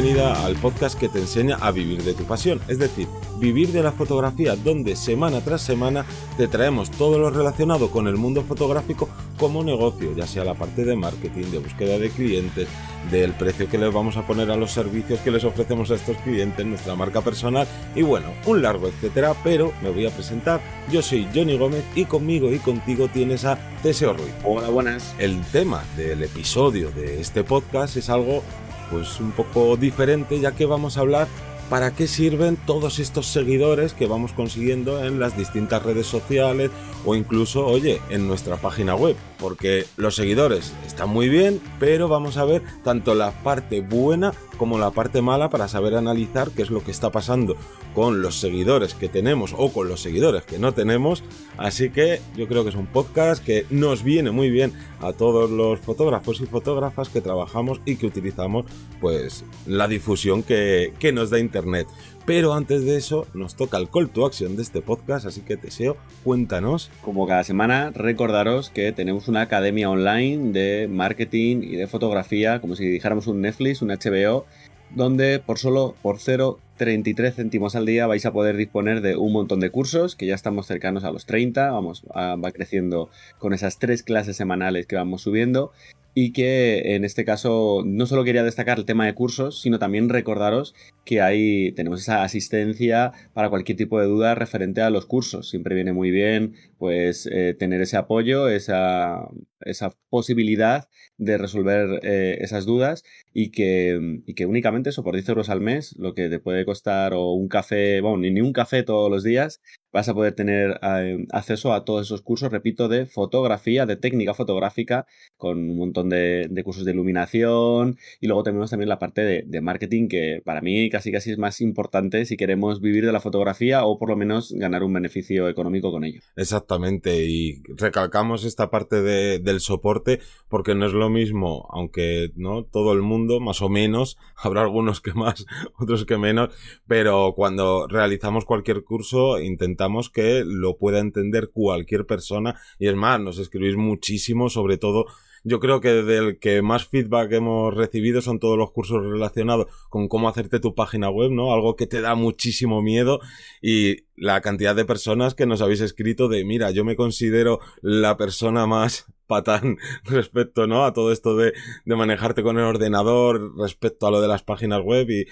bienvenida 0.00 0.44
al 0.44 0.54
podcast 0.54 0.96
que 0.96 1.08
te 1.08 1.18
enseña 1.18 1.56
a 1.56 1.72
vivir 1.72 2.04
de 2.04 2.14
tu 2.14 2.22
pasión, 2.22 2.60
es 2.68 2.78
decir, 2.78 3.08
vivir 3.40 3.72
de 3.72 3.82
la 3.82 3.90
fotografía 3.90 4.54
donde 4.54 4.94
semana 4.94 5.40
tras 5.40 5.60
semana 5.60 6.04
te 6.36 6.46
traemos 6.46 6.88
todo 6.88 7.18
lo 7.18 7.30
relacionado 7.30 7.90
con 7.90 8.06
el 8.06 8.16
mundo 8.16 8.44
fotográfico 8.44 9.08
como 9.40 9.64
negocio, 9.64 10.14
ya 10.14 10.24
sea 10.24 10.44
la 10.44 10.54
parte 10.54 10.84
de 10.84 10.94
marketing, 10.94 11.46
de 11.46 11.58
búsqueda 11.58 11.98
de 11.98 12.10
clientes, 12.10 12.68
del 13.10 13.32
precio 13.32 13.68
que 13.68 13.76
les 13.76 13.92
vamos 13.92 14.16
a 14.16 14.24
poner 14.24 14.52
a 14.52 14.56
los 14.56 14.70
servicios 14.70 15.18
que 15.18 15.32
les 15.32 15.42
ofrecemos 15.42 15.90
a 15.90 15.96
estos 15.96 16.16
clientes, 16.18 16.64
nuestra 16.64 16.94
marca 16.94 17.20
personal 17.20 17.66
y 17.96 18.02
bueno, 18.02 18.28
un 18.46 18.62
largo 18.62 18.86
etcétera, 18.86 19.34
pero 19.42 19.72
me 19.82 19.90
voy 19.90 20.06
a 20.06 20.10
presentar. 20.10 20.60
Yo 20.92 21.02
soy 21.02 21.26
Johnny 21.34 21.58
Gómez 21.58 21.82
y 21.96 22.04
conmigo 22.04 22.52
y 22.52 22.60
contigo 22.60 23.08
tienes 23.08 23.44
a 23.44 23.58
Teseo 23.82 24.12
Ruiz. 24.12 24.32
Hola, 24.44 24.68
buenas. 24.68 25.16
El 25.18 25.40
tema 25.46 25.82
del 25.96 26.22
episodio 26.22 26.92
de 26.92 27.20
este 27.20 27.42
podcast 27.42 27.96
es 27.96 28.08
algo 28.08 28.44
pues 28.90 29.20
un 29.20 29.32
poco 29.32 29.76
diferente 29.76 30.40
ya 30.40 30.52
que 30.52 30.66
vamos 30.66 30.96
a 30.96 31.00
hablar 31.00 31.28
para 31.68 31.94
qué 31.94 32.06
sirven 32.06 32.56
todos 32.56 32.98
estos 32.98 33.26
seguidores 33.26 33.92
que 33.92 34.06
vamos 34.06 34.32
consiguiendo 34.32 35.04
en 35.04 35.20
las 35.20 35.36
distintas 35.36 35.82
redes 35.82 36.06
sociales 36.06 36.70
o 37.04 37.14
incluso, 37.14 37.66
oye, 37.66 38.00
en 38.08 38.26
nuestra 38.26 38.56
página 38.56 38.94
web. 38.94 39.16
Porque 39.38 39.86
los 39.96 40.16
seguidores 40.16 40.72
están 40.86 41.10
muy 41.10 41.28
bien, 41.28 41.60
pero 41.78 42.08
vamos 42.08 42.36
a 42.36 42.44
ver 42.44 42.62
tanto 42.84 43.14
la 43.14 43.30
parte 43.42 43.80
buena 43.80 44.32
como 44.58 44.78
la 44.78 44.90
parte 44.90 45.22
mala 45.22 45.48
para 45.48 45.68
saber 45.68 45.94
analizar 45.94 46.50
qué 46.50 46.62
es 46.62 46.70
lo 46.70 46.84
que 46.84 46.90
está 46.90 47.10
pasando 47.10 47.56
con 47.94 48.20
los 48.20 48.38
seguidores 48.38 48.94
que 48.94 49.08
tenemos 49.08 49.54
o 49.56 49.72
con 49.72 49.88
los 49.88 50.02
seguidores 50.02 50.42
que 50.42 50.58
no 50.58 50.74
tenemos. 50.74 51.24
Así 51.56 51.90
que 51.90 52.20
yo 52.36 52.46
creo 52.46 52.64
que 52.64 52.70
es 52.70 52.76
un 52.76 52.86
podcast 52.86 53.42
que 53.42 53.64
nos 53.70 54.02
viene 54.02 54.30
muy 54.30 54.50
bien 54.50 54.72
a 55.00 55.12
todos 55.12 55.50
los 55.50 55.80
fotógrafos 55.80 56.40
y 56.40 56.46
fotógrafas 56.46 57.08
que 57.08 57.20
trabajamos 57.20 57.80
y 57.86 57.96
que 57.96 58.06
utilizamos 58.06 58.66
pues 59.00 59.44
la 59.66 59.88
difusión 59.88 60.42
que, 60.42 60.92
que 60.98 61.12
nos 61.12 61.30
da 61.30 61.38
Internet. 61.38 61.88
Pero 62.28 62.52
antes 62.52 62.84
de 62.84 62.98
eso, 62.98 63.26
nos 63.32 63.54
toca 63.54 63.78
el 63.78 63.88
call 63.88 64.10
to 64.10 64.26
action 64.26 64.54
de 64.54 64.60
este 64.60 64.82
podcast, 64.82 65.24
así 65.24 65.40
que 65.40 65.56
Teseo, 65.56 65.96
cuéntanos. 66.24 66.90
Como 67.00 67.26
cada 67.26 67.42
semana, 67.42 67.90
recordaros 67.94 68.68
que 68.68 68.92
tenemos 68.92 69.28
una 69.28 69.40
academia 69.40 69.88
online 69.88 70.52
de 70.52 70.88
marketing 70.88 71.62
y 71.62 71.76
de 71.76 71.86
fotografía, 71.86 72.60
como 72.60 72.76
si 72.76 72.86
dijéramos 72.86 73.28
un 73.28 73.40
Netflix, 73.40 73.80
un 73.80 73.88
HBO, 73.88 74.44
donde 74.90 75.38
por 75.38 75.58
solo 75.58 75.94
por 76.02 76.18
0,33 76.18 77.32
céntimos 77.32 77.74
al 77.76 77.86
día 77.86 78.06
vais 78.06 78.26
a 78.26 78.32
poder 78.34 78.58
disponer 78.58 79.00
de 79.00 79.16
un 79.16 79.32
montón 79.32 79.60
de 79.60 79.70
cursos, 79.70 80.14
que 80.14 80.26
ya 80.26 80.34
estamos 80.34 80.66
cercanos 80.66 81.04
a 81.04 81.10
los 81.10 81.24
30, 81.24 81.70
vamos, 81.70 82.04
va 82.14 82.52
creciendo 82.52 83.08
con 83.38 83.54
esas 83.54 83.78
tres 83.78 84.02
clases 84.02 84.36
semanales 84.36 84.86
que 84.86 84.96
vamos 84.96 85.22
subiendo 85.22 85.72
y 86.20 86.32
que 86.32 86.96
en 86.96 87.04
este 87.04 87.24
caso 87.24 87.84
no 87.86 88.04
solo 88.04 88.24
quería 88.24 88.42
destacar 88.42 88.76
el 88.78 88.84
tema 88.84 89.06
de 89.06 89.14
cursos, 89.14 89.60
sino 89.62 89.78
también 89.78 90.08
recordaros 90.08 90.74
que 91.04 91.20
ahí 91.20 91.70
tenemos 91.76 92.00
esa 92.00 92.24
asistencia 92.24 93.12
para 93.34 93.50
cualquier 93.50 93.78
tipo 93.78 94.00
de 94.00 94.06
duda 94.06 94.34
referente 94.34 94.82
a 94.82 94.90
los 94.90 95.06
cursos. 95.06 95.48
Siempre 95.48 95.76
viene 95.76 95.92
muy 95.92 96.10
bien 96.10 96.54
pues 96.76 97.28
eh, 97.30 97.54
tener 97.56 97.80
ese 97.82 97.98
apoyo, 97.98 98.48
esa, 98.48 99.28
esa 99.60 99.94
posibilidad 100.10 100.88
de 101.16 101.38
resolver 101.38 102.00
eh, 102.02 102.38
esas 102.40 102.64
dudas 102.64 103.04
y 103.32 103.50
que, 103.50 104.22
y 104.26 104.34
que 104.34 104.46
únicamente 104.46 104.90
eso 104.90 105.04
por 105.04 105.14
10 105.14 105.28
euros 105.30 105.48
al 105.48 105.60
mes, 105.60 105.94
lo 105.98 106.14
que 106.14 106.28
te 106.28 106.38
puede 106.38 106.64
costar 106.64 107.14
o 107.14 107.32
un 107.32 107.48
café, 107.48 108.00
bueno, 108.00 108.18
ni 108.18 108.40
un 108.40 108.52
café 108.52 108.82
todos 108.82 109.10
los 109.10 109.24
días, 109.24 109.60
vas 109.92 110.08
a 110.08 110.14
poder 110.14 110.34
tener 110.34 110.78
eh, 110.82 111.26
acceso 111.32 111.72
a 111.72 111.84
todos 111.84 112.06
esos 112.06 112.22
cursos, 112.22 112.50
repito, 112.50 112.88
de 112.88 113.06
fotografía, 113.06 113.86
de 113.86 113.96
técnica 113.96 114.34
fotográfica, 114.34 115.06
con 115.36 115.58
un 115.70 115.76
montón 115.78 116.08
de, 116.08 116.48
cursos 116.64 116.84
de 116.84 116.92
iluminación 116.92 117.96
y 118.20 118.26
luego 118.26 118.42
tenemos 118.42 118.70
también 118.70 118.88
la 118.88 118.98
parte 118.98 119.22
de, 119.22 119.44
de 119.46 119.60
marketing 119.60 120.08
que 120.08 120.42
para 120.44 120.60
mí 120.60 120.90
casi 120.90 121.12
casi 121.12 121.30
es 121.30 121.38
más 121.38 121.60
importante 121.60 122.24
si 122.24 122.36
queremos 122.36 122.80
vivir 122.80 123.06
de 123.06 123.12
la 123.12 123.20
fotografía 123.20 123.84
o 123.84 123.98
por 123.98 124.08
lo 124.10 124.16
menos 124.16 124.52
ganar 124.52 124.82
un 124.82 124.92
beneficio 124.92 125.48
económico 125.48 125.90
con 125.90 126.04
ello. 126.04 126.20
Exactamente, 126.36 127.24
y 127.24 127.62
recalcamos 127.76 128.44
esta 128.44 128.70
parte 128.70 129.02
de, 129.02 129.38
del 129.48 129.60
soporte 129.60 130.20
porque 130.48 130.74
no 130.74 130.86
es 130.86 130.92
lo 130.92 131.08
mismo, 131.10 131.66
aunque 131.70 132.30
no 132.36 132.64
todo 132.64 132.92
el 132.92 133.02
mundo, 133.02 133.40
más 133.40 133.62
o 133.62 133.68
menos, 133.68 134.18
habrá 134.36 134.62
algunos 134.62 135.00
que 135.00 135.12
más, 135.12 135.46
otros 135.78 136.04
que 136.04 136.18
menos, 136.18 136.54
pero 136.86 137.32
cuando 137.34 137.86
realizamos 137.88 138.44
cualquier 138.44 138.84
curso 138.84 139.40
intentamos 139.40 140.10
que 140.10 140.44
lo 140.44 140.76
pueda 140.76 140.98
entender 140.98 141.50
cualquier 141.52 142.06
persona 142.06 142.60
y 142.78 142.88
es 142.88 142.94
más, 142.94 143.20
nos 143.20 143.38
escribís 143.38 143.76
muchísimo 143.76 144.50
sobre 144.50 144.78
todo 144.78 145.06
yo 145.44 145.60
creo 145.60 145.80
que 145.80 146.02
del 146.02 146.38
que 146.38 146.62
más 146.62 146.86
feedback 146.86 147.32
hemos 147.32 147.74
recibido 147.74 148.20
son 148.20 148.38
todos 148.38 148.58
los 148.58 148.70
cursos 148.70 149.04
relacionados 149.04 149.66
con 149.88 150.08
cómo 150.08 150.28
hacerte 150.28 150.60
tu 150.60 150.74
página 150.74 151.10
web, 151.10 151.30
¿no? 151.30 151.52
Algo 151.52 151.76
que 151.76 151.86
te 151.86 152.00
da 152.00 152.14
muchísimo 152.14 152.82
miedo 152.82 153.20
y 153.62 154.04
la 154.16 154.40
cantidad 154.40 154.74
de 154.74 154.84
personas 154.84 155.34
que 155.34 155.46
nos 155.46 155.62
habéis 155.62 155.80
escrito 155.80 156.28
de, 156.28 156.44
mira, 156.44 156.70
yo 156.70 156.84
me 156.84 156.96
considero 156.96 157.60
la 157.80 158.16
persona 158.16 158.66
más 158.66 159.06
patán 159.28 159.76
respecto, 160.04 160.66
¿no? 160.66 160.84
A 160.84 160.92
todo 160.92 161.12
esto 161.12 161.36
de, 161.36 161.52
de 161.84 161.96
manejarte 161.96 162.42
con 162.42 162.58
el 162.58 162.64
ordenador 162.64 163.56
respecto 163.56 164.08
a 164.08 164.10
lo 164.10 164.20
de 164.20 164.26
las 164.26 164.42
páginas 164.42 164.82
web 164.82 165.08
y, 165.08 165.26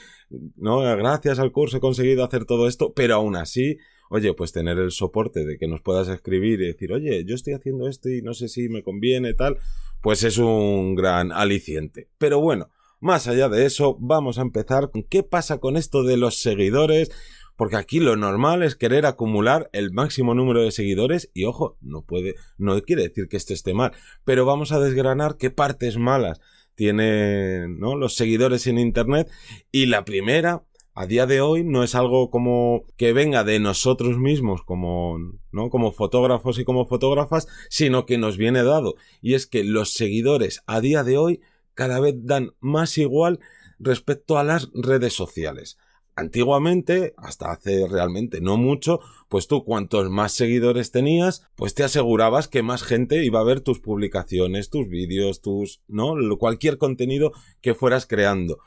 ¿no? 0.57 0.79
Gracias 0.81 1.41
al 1.41 1.51
curso 1.51 1.79
he 1.79 1.81
conseguido 1.81 2.23
hacer 2.23 2.45
todo 2.45 2.69
esto, 2.69 2.93
pero 2.95 3.17
aún 3.17 3.35
así, 3.35 3.79
oye, 4.11 4.33
pues 4.35 4.53
tener 4.53 4.79
el 4.79 4.93
soporte 4.93 5.45
de 5.45 5.59
que 5.59 5.67
nos 5.67 5.81
puedas 5.81 6.07
escribir 6.09 6.61
y 6.61 6.67
decir, 6.67 6.93
oye, 6.93 7.25
yo 7.25 7.35
estoy 7.35 7.55
haciendo 7.55 7.89
esto 7.89 8.09
y 8.09 8.23
no 8.23 8.35
sé 8.35 8.49
si 8.49 8.69
me 8.69 8.85
conviene, 8.85 9.35
tal, 9.35 9.59
pues 10.01 10.23
es 10.23 10.39
un 10.39 10.95
gran 10.95 11.33
aliciente. 11.33 12.09
Pero 12.19 12.41
bueno, 12.41 12.69
más 13.01 13.27
allá 13.27 13.49
de 13.49 13.67
eso, 13.67 13.97
vamos 14.01 14.39
a 14.39 14.43
empezar 14.43 14.91
con 14.91 15.03
qué 15.03 15.23
pasa 15.23 15.59
con 15.59 15.77
esto 15.77 16.03
de 16.03 16.17
los 16.17 16.41
seguidores, 16.41 17.11
porque 17.57 17.77
aquí 17.77 18.01
lo 18.01 18.17
normal 18.17 18.63
es 18.63 18.77
querer 18.77 19.07
acumular 19.07 19.71
el 19.73 19.93
máximo 19.93 20.35
número 20.35 20.63
de 20.63 20.71
seguidores 20.71 21.31
y 21.35 21.45
ojo, 21.45 21.77
no 21.81 22.03
puede, 22.03 22.35
no 22.59 22.81
quiere 22.83 23.03
decir 23.03 23.29
que 23.29 23.37
esto 23.37 23.55
esté 23.55 23.75
mal, 23.75 23.93
pero 24.25 24.45
vamos 24.45 24.73
a 24.73 24.81
desgranar 24.81 25.37
qué 25.37 25.51
partes 25.51 25.97
malas 25.97 26.41
tienen 26.75 27.79
¿no? 27.79 27.97
los 27.97 28.15
seguidores 28.15 28.67
en 28.67 28.79
internet 28.79 29.31
y 29.73 29.87
la 29.87 30.05
primera 30.05 30.65
a 30.95 31.07
día 31.07 31.27
de 31.27 31.43
hoy 31.43 31.63
no 31.63 31.83
es 31.83 31.95
algo 31.95 32.31
como 32.31 32.87
que 32.97 33.13
venga 33.13 33.45
de 33.45 33.59
nosotros 33.59 34.19
mismos 34.19 34.63
como, 34.63 35.19
¿no? 35.53 35.69
como 35.69 35.93
fotógrafos 35.93 36.59
y 36.59 36.65
como 36.65 36.87
fotógrafas, 36.87 37.49
sino 37.69 38.07
que 38.07 38.17
nos 38.17 38.39
viene 38.39 38.63
dado. 38.63 38.95
Y 39.21 39.35
es 39.35 39.47
que 39.47 39.63
los 39.63 39.93
seguidores 39.93 40.63
a 40.67 40.81
día 40.81 41.05
de 41.05 41.19
hoy 41.19 41.41
cada 41.75 42.01
vez 42.01 42.15
dan 42.17 42.55
más 42.61 42.97
igual 42.97 43.41
respecto 43.79 44.39
a 44.39 44.45
las 44.45 44.71
redes 44.73 45.13
sociales. 45.13 45.77
Antiguamente, 46.19 47.13
hasta 47.19 47.53
hace 47.53 47.87
realmente 47.87 48.41
no 48.41 48.57
mucho, 48.57 49.01
pues 49.29 49.49
tú 49.49 49.65
cuantos 49.65 50.09
más 50.09 50.33
seguidores 50.33 50.91
tenías, 50.91 51.47
pues 51.57 51.75
te 51.75 51.85
asegurabas 51.85 52.49
que 52.49 52.63
más 52.63 52.83
gente 52.83 53.23
iba 53.23 53.41
a 53.41 53.45
ver 53.45 53.61
tus 53.61 53.81
publicaciones, 53.81 54.71
tus 54.71 54.89
vídeos, 54.89 55.43
tus, 55.43 55.83
¿no? 55.89 56.15
Cualquier 56.39 56.79
contenido 56.79 57.33
que 57.61 57.75
fueras 57.75 58.07
creando. 58.07 58.59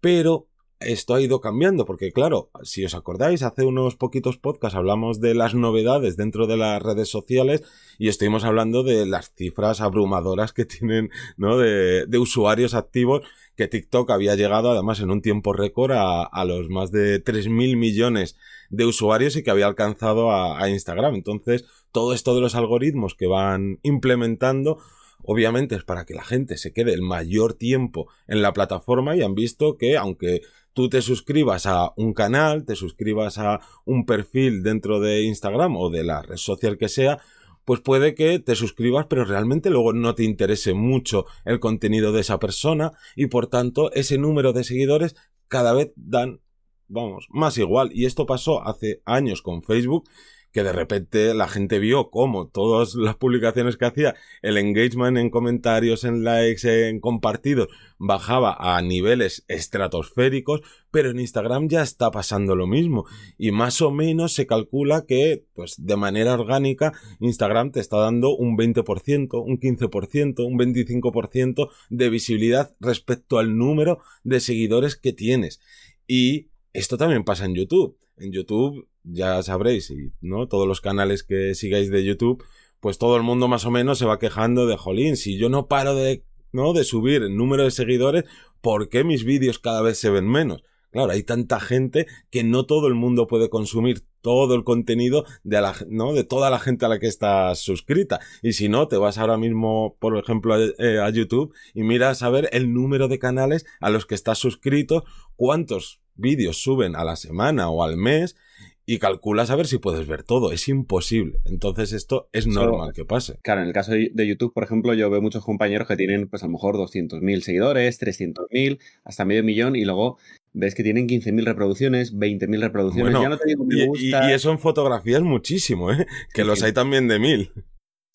Pero 0.00 0.46
esto 0.84 1.14
ha 1.14 1.20
ido 1.20 1.40
cambiando, 1.40 1.84
porque 1.84 2.12
claro, 2.12 2.50
si 2.62 2.84
os 2.84 2.94
acordáis, 2.94 3.42
hace 3.42 3.64
unos 3.64 3.96
poquitos 3.96 4.38
podcasts 4.38 4.76
hablamos 4.76 5.20
de 5.20 5.34
las 5.34 5.54
novedades 5.54 6.16
dentro 6.16 6.46
de 6.46 6.56
las 6.56 6.82
redes 6.82 7.08
sociales 7.08 7.62
y 7.98 8.08
estuvimos 8.08 8.44
hablando 8.44 8.82
de 8.82 9.06
las 9.06 9.32
cifras 9.34 9.80
abrumadoras 9.80 10.52
que 10.52 10.64
tienen. 10.64 11.10
De, 11.36 12.18
usuarios 12.18 12.74
activos 12.74 13.22
que 13.56 13.68
TikTok 13.68 14.10
había 14.10 14.36
llegado 14.36 14.70
además 14.70 15.00
en 15.00 15.10
un 15.10 15.22
tiempo 15.22 15.52
récord 15.52 15.92
a, 15.92 16.22
a 16.22 16.44
los 16.44 16.68
más 16.68 16.92
de 16.92 17.22
3.000 17.22 17.76
millones 17.76 18.36
de 18.70 18.86
usuarios 18.86 19.36
y 19.36 19.42
que 19.42 19.50
había 19.50 19.66
alcanzado 19.66 20.30
a, 20.30 20.62
a 20.62 20.68
Instagram. 20.68 21.14
Entonces, 21.14 21.64
todo 21.90 22.14
esto 22.14 22.34
de 22.34 22.40
los 22.40 22.54
algoritmos 22.54 23.14
que 23.14 23.26
van 23.26 23.80
implementando 23.82 24.78
obviamente 25.24 25.74
es 25.74 25.84
para 25.84 26.04
que 26.04 26.14
la 26.14 26.24
gente 26.24 26.56
se 26.56 26.72
quede 26.72 26.92
el 26.92 27.02
mayor 27.02 27.54
tiempo 27.54 28.08
en 28.26 28.42
la 28.42 28.52
plataforma 28.52 29.16
y 29.16 29.22
han 29.22 29.34
visto 29.34 29.76
que 29.76 29.96
aunque 29.96 30.42
tú 30.72 30.88
te 30.88 31.02
suscribas 31.02 31.66
a 31.66 31.92
un 31.96 32.12
canal, 32.14 32.64
te 32.64 32.76
suscribas 32.76 33.38
a 33.38 33.60
un 33.84 34.06
perfil 34.06 34.62
dentro 34.62 35.00
de 35.00 35.22
Instagram 35.22 35.76
o 35.76 35.90
de 35.90 36.04
la 36.04 36.22
red 36.22 36.36
social 36.36 36.78
que 36.78 36.88
sea, 36.88 37.20
pues 37.64 37.80
puede 37.80 38.14
que 38.14 38.38
te 38.38 38.56
suscribas 38.56 39.06
pero 39.08 39.24
realmente 39.24 39.70
luego 39.70 39.92
no 39.92 40.14
te 40.14 40.24
interese 40.24 40.74
mucho 40.74 41.26
el 41.44 41.60
contenido 41.60 42.12
de 42.12 42.20
esa 42.20 42.38
persona 42.38 42.92
y 43.14 43.26
por 43.26 43.46
tanto 43.46 43.92
ese 43.92 44.18
número 44.18 44.52
de 44.52 44.64
seguidores 44.64 45.14
cada 45.48 45.74
vez 45.74 45.92
dan, 45.96 46.40
vamos, 46.88 47.26
más 47.28 47.58
igual. 47.58 47.90
Y 47.92 48.06
esto 48.06 48.24
pasó 48.24 48.66
hace 48.66 49.02
años 49.04 49.42
con 49.42 49.62
Facebook 49.62 50.08
que 50.52 50.62
de 50.62 50.72
repente 50.72 51.34
la 51.34 51.48
gente 51.48 51.78
vio 51.78 52.10
cómo 52.10 52.46
todas 52.46 52.94
las 52.94 53.16
publicaciones 53.16 53.76
que 53.76 53.86
hacía, 53.86 54.14
el 54.42 54.58
engagement 54.58 55.16
en 55.16 55.30
comentarios, 55.30 56.04
en 56.04 56.24
likes, 56.24 56.88
en 56.88 57.00
compartidos, 57.00 57.68
bajaba 57.98 58.56
a 58.58 58.80
niveles 58.82 59.44
estratosféricos, 59.48 60.60
pero 60.90 61.10
en 61.10 61.20
Instagram 61.20 61.68
ya 61.68 61.82
está 61.82 62.10
pasando 62.10 62.54
lo 62.54 62.66
mismo. 62.66 63.06
Y 63.38 63.50
más 63.50 63.80
o 63.80 63.90
menos 63.90 64.34
se 64.34 64.46
calcula 64.46 65.06
que, 65.06 65.46
pues 65.54 65.74
de 65.78 65.96
manera 65.96 66.34
orgánica, 66.34 66.92
Instagram 67.20 67.72
te 67.72 67.80
está 67.80 67.96
dando 67.98 68.36
un 68.36 68.56
20%, 68.56 69.42
un 69.42 69.58
15%, 69.58 70.46
un 70.46 70.58
25% 70.58 71.70
de 71.88 72.10
visibilidad 72.10 72.74
respecto 72.78 73.38
al 73.38 73.56
número 73.56 74.00
de 74.22 74.40
seguidores 74.40 74.96
que 74.96 75.12
tienes. 75.12 75.60
Y 76.06 76.48
esto 76.72 76.98
también 76.98 77.24
pasa 77.24 77.46
en 77.46 77.54
YouTube. 77.54 77.96
En 78.16 78.32
YouTube 78.32 78.88
ya 79.04 79.42
sabréis, 79.42 79.92
no 80.20 80.46
todos 80.48 80.68
los 80.68 80.80
canales 80.80 81.22
que 81.22 81.54
sigáis 81.54 81.90
de 81.90 82.04
YouTube, 82.04 82.44
pues 82.80 82.98
todo 82.98 83.16
el 83.16 83.22
mundo 83.22 83.48
más 83.48 83.64
o 83.64 83.70
menos 83.70 83.98
se 83.98 84.06
va 84.06 84.18
quejando 84.18 84.66
de 84.66 84.76
jolín, 84.76 85.16
si 85.16 85.38
yo 85.38 85.48
no 85.48 85.66
paro 85.66 85.94
de 85.94 86.24
no 86.52 86.72
de 86.72 86.84
subir 86.84 87.22
el 87.22 87.36
número 87.36 87.64
de 87.64 87.70
seguidores, 87.70 88.24
¿por 88.60 88.88
qué 88.88 89.04
mis 89.04 89.24
vídeos 89.24 89.58
cada 89.58 89.82
vez 89.82 89.98
se 89.98 90.10
ven 90.10 90.28
menos? 90.28 90.62
Claro, 90.90 91.12
hay 91.12 91.22
tanta 91.22 91.58
gente 91.58 92.06
que 92.30 92.44
no 92.44 92.66
todo 92.66 92.86
el 92.86 92.94
mundo 92.94 93.26
puede 93.26 93.48
consumir 93.48 94.04
todo 94.20 94.54
el 94.54 94.62
contenido 94.62 95.24
de, 95.42 95.62
la, 95.62 95.74
¿no? 95.88 96.12
de 96.12 96.22
toda 96.22 96.50
la 96.50 96.58
gente 96.58 96.84
a 96.84 96.88
la 96.90 96.98
que 96.98 97.06
está 97.06 97.54
suscrita. 97.54 98.20
Y 98.42 98.52
si 98.52 98.68
no, 98.68 98.88
te 98.88 98.98
vas 98.98 99.16
ahora 99.16 99.38
mismo, 99.38 99.96
por 99.98 100.18
ejemplo, 100.18 100.52
a, 100.52 100.60
eh, 100.60 101.00
a 101.00 101.08
YouTube 101.08 101.54
y 101.72 101.82
miras 101.82 102.22
a 102.22 102.28
ver 102.28 102.50
el 102.52 102.74
número 102.74 103.08
de 103.08 103.18
canales 103.18 103.64
a 103.80 103.88
los 103.88 104.04
que 104.04 104.14
estás 104.14 104.36
suscrito, 104.36 105.04
cuántos 105.34 106.01
vídeos 106.14 106.62
suben 106.62 106.96
a 106.96 107.04
la 107.04 107.16
semana 107.16 107.70
o 107.70 107.82
al 107.82 107.96
mes 107.96 108.36
y 108.84 108.98
calculas 108.98 109.50
a 109.50 109.56
ver 109.56 109.66
si 109.66 109.78
puedes 109.78 110.06
ver 110.06 110.22
todo. 110.22 110.52
Es 110.52 110.68
imposible. 110.68 111.38
Entonces 111.44 111.92
esto 111.92 112.28
es 112.32 112.46
normal 112.46 112.92
que 112.92 113.04
pase. 113.04 113.38
Claro, 113.42 113.62
en 113.62 113.68
el 113.68 113.72
caso 113.72 113.92
de 113.92 114.26
YouTube, 114.26 114.52
por 114.52 114.64
ejemplo, 114.64 114.94
yo 114.94 115.08
veo 115.10 115.22
muchos 115.22 115.44
compañeros 115.44 115.86
que 115.86 115.96
tienen 115.96 116.28
pues 116.28 116.42
a 116.42 116.46
lo 116.46 116.52
mejor 116.52 116.76
200.000 116.76 117.40
seguidores, 117.40 118.00
300.000, 118.00 118.80
hasta 119.04 119.24
medio 119.24 119.44
millón 119.44 119.76
y 119.76 119.84
luego 119.84 120.18
ves 120.52 120.74
que 120.74 120.82
tienen 120.82 121.08
15.000 121.08 121.44
reproducciones, 121.44 122.14
20.000 122.14 122.60
reproducciones. 122.60 123.14
ya 123.14 123.28
no 123.28 123.38
te 123.38 123.48
digo 123.48 123.64
me 123.64 123.86
gusta. 123.86 124.30
Y, 124.30 124.34
eso 124.34 124.50
en 124.50 124.58
fotografías 124.58 125.22
muchísimo, 125.22 125.92
¿eh? 125.92 126.06
Que 126.34 126.44
los 126.44 126.62
hay 126.62 126.72
también 126.72 127.08
de 127.08 127.18
mil. 127.18 127.52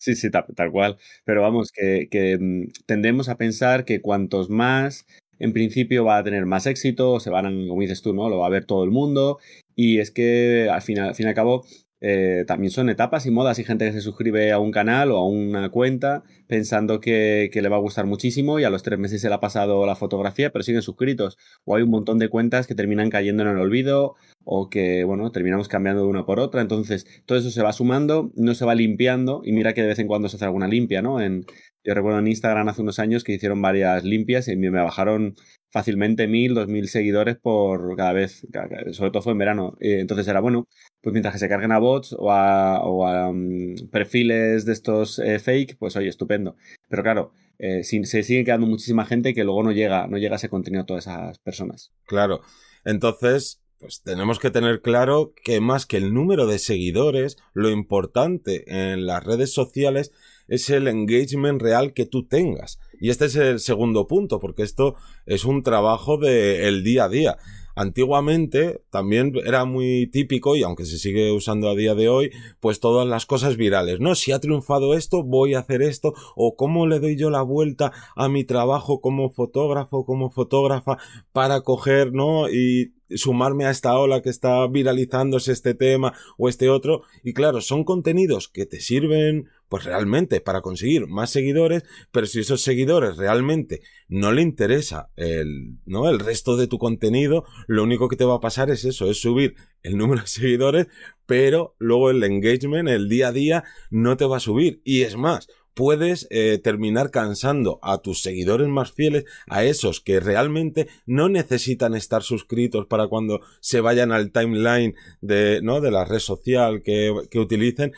Sí, 0.00 0.14
sí, 0.14 0.30
tal, 0.30 0.70
cual. 0.70 0.96
Pero 1.24 1.42
vamos, 1.42 1.72
que, 1.72 2.08
que 2.08 2.38
mm, 2.38 2.68
tendemos 2.86 3.28
a 3.28 3.36
pensar 3.36 3.84
que 3.84 4.00
cuantos 4.00 4.48
más 4.48 5.06
en 5.38 5.52
principio 5.52 6.04
va 6.04 6.18
a 6.18 6.24
tener 6.24 6.46
más 6.46 6.66
éxito, 6.66 7.20
se 7.20 7.30
van, 7.30 7.68
como 7.68 7.80
dices 7.80 8.02
tú, 8.02 8.14
¿no? 8.14 8.28
Lo 8.28 8.38
va 8.38 8.46
a 8.46 8.50
ver 8.50 8.64
todo 8.64 8.84
el 8.84 8.90
mundo. 8.90 9.38
Y 9.74 9.98
es 9.98 10.10
que 10.10 10.68
al 10.70 10.82
fin, 10.82 10.98
al 10.98 11.14
fin 11.14 11.26
y 11.26 11.28
al 11.28 11.34
cabo, 11.34 11.64
eh, 12.00 12.44
también 12.46 12.70
son 12.70 12.88
etapas 12.90 13.26
y 13.26 13.30
modas. 13.30 13.58
Y 13.58 13.64
gente 13.64 13.86
que 13.86 13.92
se 13.92 14.00
suscribe 14.00 14.52
a 14.52 14.58
un 14.58 14.70
canal 14.70 15.10
o 15.10 15.16
a 15.16 15.26
una 15.26 15.68
cuenta 15.70 16.22
pensando 16.46 17.00
que, 17.00 17.50
que, 17.52 17.62
le 17.62 17.68
va 17.68 17.76
a 17.76 17.80
gustar 17.80 18.06
muchísimo 18.06 18.58
y 18.60 18.64
a 18.64 18.70
los 18.70 18.82
tres 18.82 18.98
meses 18.98 19.20
se 19.20 19.28
le 19.28 19.34
ha 19.34 19.40
pasado 19.40 19.84
la 19.86 19.96
fotografía 19.96 20.50
pero 20.50 20.62
siguen 20.62 20.82
suscritos. 20.82 21.36
O 21.64 21.76
hay 21.76 21.82
un 21.82 21.90
montón 21.90 22.18
de 22.18 22.28
cuentas 22.28 22.66
que 22.66 22.74
terminan 22.74 23.10
cayendo 23.10 23.42
en 23.42 23.48
el 23.50 23.58
olvido 23.58 24.14
o 24.44 24.70
que 24.70 25.04
bueno 25.04 25.30
terminamos 25.32 25.68
cambiando 25.68 26.02
de 26.02 26.08
una 26.08 26.24
por 26.24 26.40
otra. 26.40 26.60
Entonces 26.60 27.06
todo 27.26 27.38
eso 27.38 27.50
se 27.50 27.62
va 27.62 27.72
sumando 27.72 28.30
no 28.36 28.54
se 28.54 28.64
va 28.64 28.74
limpiando. 28.74 29.42
Y 29.44 29.52
mira 29.52 29.74
que 29.74 29.82
de 29.82 29.88
vez 29.88 29.98
en 29.98 30.06
cuando 30.06 30.28
se 30.28 30.36
hace 30.36 30.44
alguna 30.44 30.68
limpia 30.68 31.02
no 31.02 31.20
en, 31.20 31.46
yo 31.88 31.94
recuerdo 31.94 32.18
en 32.18 32.26
Instagram 32.26 32.68
hace 32.68 32.82
unos 32.82 32.98
años 32.98 33.24
que 33.24 33.32
hicieron 33.32 33.62
varias 33.62 34.04
limpias 34.04 34.46
y 34.48 34.56
me 34.56 34.68
bajaron 34.68 35.36
fácilmente 35.70 36.28
mil, 36.28 36.52
dos 36.52 36.68
mil 36.68 36.86
seguidores 36.86 37.38
por 37.38 37.96
cada 37.96 38.12
vez, 38.12 38.46
sobre 38.92 39.10
todo 39.10 39.22
fue 39.22 39.32
en 39.32 39.38
verano. 39.38 39.74
Entonces 39.80 40.28
era 40.28 40.40
bueno, 40.40 40.68
pues 41.00 41.14
mientras 41.14 41.32
que 41.32 41.38
se 41.38 41.48
carguen 41.48 41.72
a 41.72 41.78
bots 41.78 42.14
o 42.18 42.30
a, 42.30 43.32
mm, 43.32 43.88
perfiles 43.90 44.66
de 44.66 44.72
estos 44.74 45.18
eh, 45.18 45.38
fake, 45.38 45.78
pues 45.78 45.96
oye, 45.96 46.08
estupendo. 46.08 46.56
Pero 46.90 47.02
claro, 47.02 47.32
eh, 47.58 47.82
se 47.84 48.22
sigue 48.22 48.44
quedando 48.44 48.66
muchísima 48.66 49.06
gente 49.06 49.32
que 49.32 49.44
luego 49.44 49.62
no 49.62 49.72
llega, 49.72 50.06
no 50.08 50.18
llega 50.18 50.36
ese 50.36 50.50
contenido 50.50 50.82
a 50.82 50.86
todas 50.86 51.06
esas 51.06 51.38
personas. 51.38 51.90
Claro. 52.04 52.42
Entonces, 52.84 53.62
pues 53.78 54.02
tenemos 54.02 54.38
que 54.38 54.50
tener 54.50 54.82
claro 54.82 55.32
que 55.42 55.60
más 55.62 55.86
que 55.86 55.96
el 55.96 56.12
número 56.12 56.46
de 56.46 56.58
seguidores, 56.58 57.38
lo 57.54 57.70
importante 57.70 58.64
en 58.66 59.06
las 59.06 59.24
redes 59.24 59.54
sociales 59.54 60.12
es 60.48 60.70
el 60.70 60.88
engagement 60.88 61.62
real 61.62 61.92
que 61.92 62.06
tú 62.06 62.26
tengas. 62.26 62.80
Y 63.00 63.10
este 63.10 63.26
es 63.26 63.36
el 63.36 63.60
segundo 63.60 64.08
punto, 64.08 64.40
porque 64.40 64.62
esto 64.62 64.96
es 65.26 65.44
un 65.44 65.62
trabajo 65.62 66.16
del 66.16 66.60
el 66.64 66.82
día 66.82 67.04
a 67.04 67.08
día. 67.08 67.36
Antiguamente 67.76 68.82
también 68.90 69.34
era 69.46 69.64
muy 69.64 70.08
típico, 70.08 70.56
y 70.56 70.64
aunque 70.64 70.84
se 70.84 70.98
sigue 70.98 71.30
usando 71.30 71.68
a 71.68 71.76
día 71.76 71.94
de 71.94 72.08
hoy, 72.08 72.32
pues 72.58 72.80
todas 72.80 73.06
las 73.06 73.24
cosas 73.24 73.56
virales, 73.56 74.00
¿no? 74.00 74.16
Si 74.16 74.32
ha 74.32 74.40
triunfado 74.40 74.94
esto, 74.94 75.22
voy 75.22 75.54
a 75.54 75.60
hacer 75.60 75.82
esto, 75.82 76.12
o 76.34 76.56
cómo 76.56 76.88
le 76.88 76.98
doy 76.98 77.16
yo 77.16 77.30
la 77.30 77.42
vuelta 77.42 77.92
a 78.16 78.28
mi 78.28 78.42
trabajo 78.42 79.00
como 79.00 79.30
fotógrafo, 79.30 80.04
como 80.04 80.30
fotógrafa, 80.30 80.98
para 81.30 81.60
coger, 81.60 82.12
¿no? 82.12 82.50
Y 82.50 82.94
sumarme 83.10 83.64
a 83.64 83.70
esta 83.70 83.96
ola 83.96 84.22
que 84.22 84.30
está 84.30 84.66
viralizándose 84.66 85.52
este 85.52 85.74
tema 85.74 86.14
o 86.36 86.48
este 86.48 86.68
otro. 86.68 87.02
Y 87.22 87.32
claro, 87.32 87.60
son 87.60 87.84
contenidos 87.84 88.48
que 88.48 88.66
te 88.66 88.80
sirven 88.80 89.46
pues 89.68 89.84
realmente 89.84 90.40
para 90.40 90.60
conseguir 90.60 91.06
más 91.06 91.30
seguidores, 91.30 91.84
pero 92.10 92.26
si 92.26 92.40
esos 92.40 92.62
seguidores 92.62 93.16
realmente 93.16 93.82
no 94.08 94.32
le 94.32 94.42
interesa 94.42 95.10
el, 95.16 95.78
¿no? 95.84 96.08
el 96.08 96.18
resto 96.18 96.56
de 96.56 96.66
tu 96.66 96.78
contenido, 96.78 97.44
lo 97.66 97.82
único 97.82 98.08
que 98.08 98.16
te 98.16 98.24
va 98.24 98.36
a 98.36 98.40
pasar 98.40 98.70
es 98.70 98.84
eso, 98.84 99.10
es 99.10 99.20
subir 99.20 99.54
el 99.82 99.96
número 99.96 100.22
de 100.22 100.28
seguidores, 100.28 100.86
pero 101.26 101.76
luego 101.78 102.10
el 102.10 102.24
engagement, 102.24 102.88
el 102.88 103.08
día 103.08 103.28
a 103.28 103.32
día, 103.32 103.64
no 103.90 104.16
te 104.16 104.24
va 104.24 104.38
a 104.38 104.40
subir. 104.40 104.80
Y 104.84 105.02
es 105.02 105.16
más, 105.16 105.48
puedes 105.78 106.26
eh, 106.30 106.58
terminar 106.60 107.12
cansando 107.12 107.78
a 107.82 107.98
tus 107.98 108.20
seguidores 108.20 108.66
más 108.66 108.90
fieles, 108.90 109.26
a 109.46 109.62
esos 109.62 110.00
que 110.00 110.18
realmente 110.18 110.88
no 111.06 111.28
necesitan 111.28 111.94
estar 111.94 112.24
suscritos 112.24 112.86
para 112.86 113.06
cuando 113.06 113.42
se 113.60 113.80
vayan 113.80 114.10
al 114.10 114.32
timeline 114.32 114.96
de, 115.20 115.60
¿no? 115.62 115.80
de 115.80 115.92
la 115.92 116.04
red 116.04 116.18
social 116.18 116.82
que, 116.82 117.14
que 117.30 117.38
utilicen, 117.38 117.92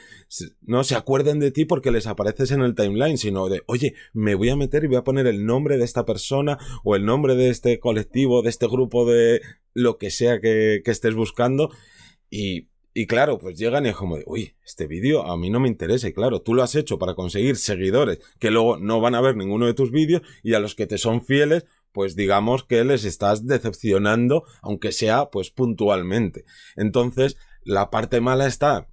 no 0.60 0.84
se 0.84 0.94
acuerden 0.94 1.38
de 1.38 1.52
ti 1.52 1.64
porque 1.64 1.90
les 1.90 2.06
apareces 2.06 2.50
en 2.50 2.60
el 2.60 2.74
timeline, 2.74 3.16
sino 3.16 3.48
de, 3.48 3.62
oye, 3.64 3.94
me 4.12 4.34
voy 4.34 4.50
a 4.50 4.56
meter 4.56 4.84
y 4.84 4.88
voy 4.88 4.96
a 4.96 5.04
poner 5.04 5.26
el 5.26 5.46
nombre 5.46 5.78
de 5.78 5.84
esta 5.84 6.04
persona 6.04 6.58
o 6.84 6.96
el 6.96 7.06
nombre 7.06 7.34
de 7.34 7.48
este 7.48 7.80
colectivo, 7.80 8.42
de 8.42 8.50
este 8.50 8.66
grupo 8.66 9.10
de 9.10 9.40
lo 9.72 9.96
que 9.96 10.10
sea 10.10 10.38
que, 10.38 10.82
que 10.84 10.90
estés 10.90 11.14
buscando 11.14 11.70
y 12.28 12.68
y 12.92 13.06
claro, 13.06 13.38
pues 13.38 13.56
llegan 13.56 13.86
y 13.86 13.90
es 13.90 13.96
como 13.96 14.16
de, 14.16 14.24
uy, 14.26 14.54
este 14.64 14.86
vídeo 14.86 15.22
a 15.22 15.36
mí 15.36 15.48
no 15.48 15.60
me 15.60 15.68
interesa. 15.68 16.08
Y 16.08 16.12
claro, 16.12 16.42
tú 16.42 16.54
lo 16.54 16.62
has 16.62 16.74
hecho 16.74 16.98
para 16.98 17.14
conseguir 17.14 17.56
seguidores 17.56 18.18
que 18.38 18.50
luego 18.50 18.78
no 18.78 19.00
van 19.00 19.14
a 19.14 19.20
ver 19.20 19.36
ninguno 19.36 19.66
de 19.66 19.74
tus 19.74 19.92
vídeos 19.92 20.22
y 20.42 20.54
a 20.54 20.60
los 20.60 20.74
que 20.74 20.86
te 20.86 20.98
son 20.98 21.24
fieles, 21.24 21.66
pues 21.92 22.16
digamos 22.16 22.64
que 22.64 22.82
les 22.84 23.04
estás 23.04 23.46
decepcionando, 23.46 24.44
aunque 24.60 24.90
sea 24.90 25.30
pues 25.30 25.50
puntualmente. 25.50 26.44
Entonces, 26.76 27.36
la 27.62 27.90
parte 27.90 28.20
mala 28.20 28.46
está 28.46 28.88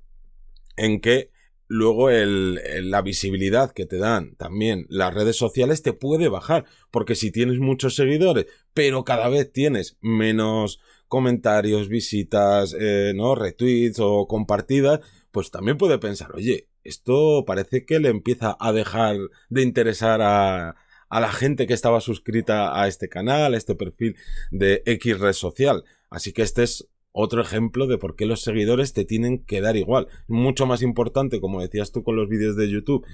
en 0.75 1.01
que 1.01 1.31
luego 1.67 2.09
el, 2.09 2.89
la 2.89 3.01
visibilidad 3.01 3.71
que 3.71 3.85
te 3.85 3.97
dan 3.97 4.35
también 4.35 4.85
las 4.89 5.13
redes 5.13 5.35
sociales 5.35 5.81
te 5.81 5.93
puede 5.93 6.29
bajar, 6.29 6.65
porque 6.91 7.15
si 7.15 7.31
tienes 7.31 7.59
muchos 7.59 7.95
seguidores, 7.95 8.47
pero 8.73 9.03
cada 9.03 9.29
vez 9.29 9.51
tienes 9.51 9.97
menos 10.01 10.79
comentarios, 11.07 11.89
visitas, 11.89 12.75
eh, 12.79 13.13
¿no? 13.15 13.35
retweets 13.35 13.99
o 13.99 14.27
compartidas, 14.27 15.01
pues 15.31 15.51
también 15.51 15.77
puede 15.77 15.99
pensar, 15.99 16.33
oye, 16.35 16.67
esto 16.83 17.43
parece 17.45 17.85
que 17.85 17.99
le 17.99 18.09
empieza 18.09 18.55
a 18.59 18.71
dejar 18.71 19.17
de 19.49 19.61
interesar 19.61 20.21
a, 20.21 20.75
a 21.09 21.19
la 21.19 21.31
gente 21.31 21.67
que 21.67 21.73
estaba 21.73 22.01
suscrita 22.01 22.81
a 22.81 22.87
este 22.87 23.09
canal, 23.09 23.53
a 23.53 23.57
este 23.57 23.75
perfil 23.75 24.15
de 24.51 24.83
X 24.85 25.19
red 25.19 25.33
social. 25.33 25.83
Así 26.09 26.31
que 26.31 26.41
este 26.41 26.63
es 26.63 26.87
otro 27.17 27.41
ejemplo 27.41 27.87
de 27.87 27.97
por 27.97 28.15
qué 28.15 28.25
los 28.25 28.41
seguidores 28.41 28.93
te 28.93 29.05
tienen 29.05 29.43
que 29.43 29.59
dar 29.59 29.75
igual. 29.75 30.07
Mucho 30.27 30.65
más 30.65 30.81
importante, 30.81 31.41
como 31.41 31.61
decías 31.61 31.91
tú 31.91 32.03
con 32.03 32.15
los 32.15 32.29
vídeos 32.29 32.55
de 32.55 32.69
YouTube, 32.69 33.05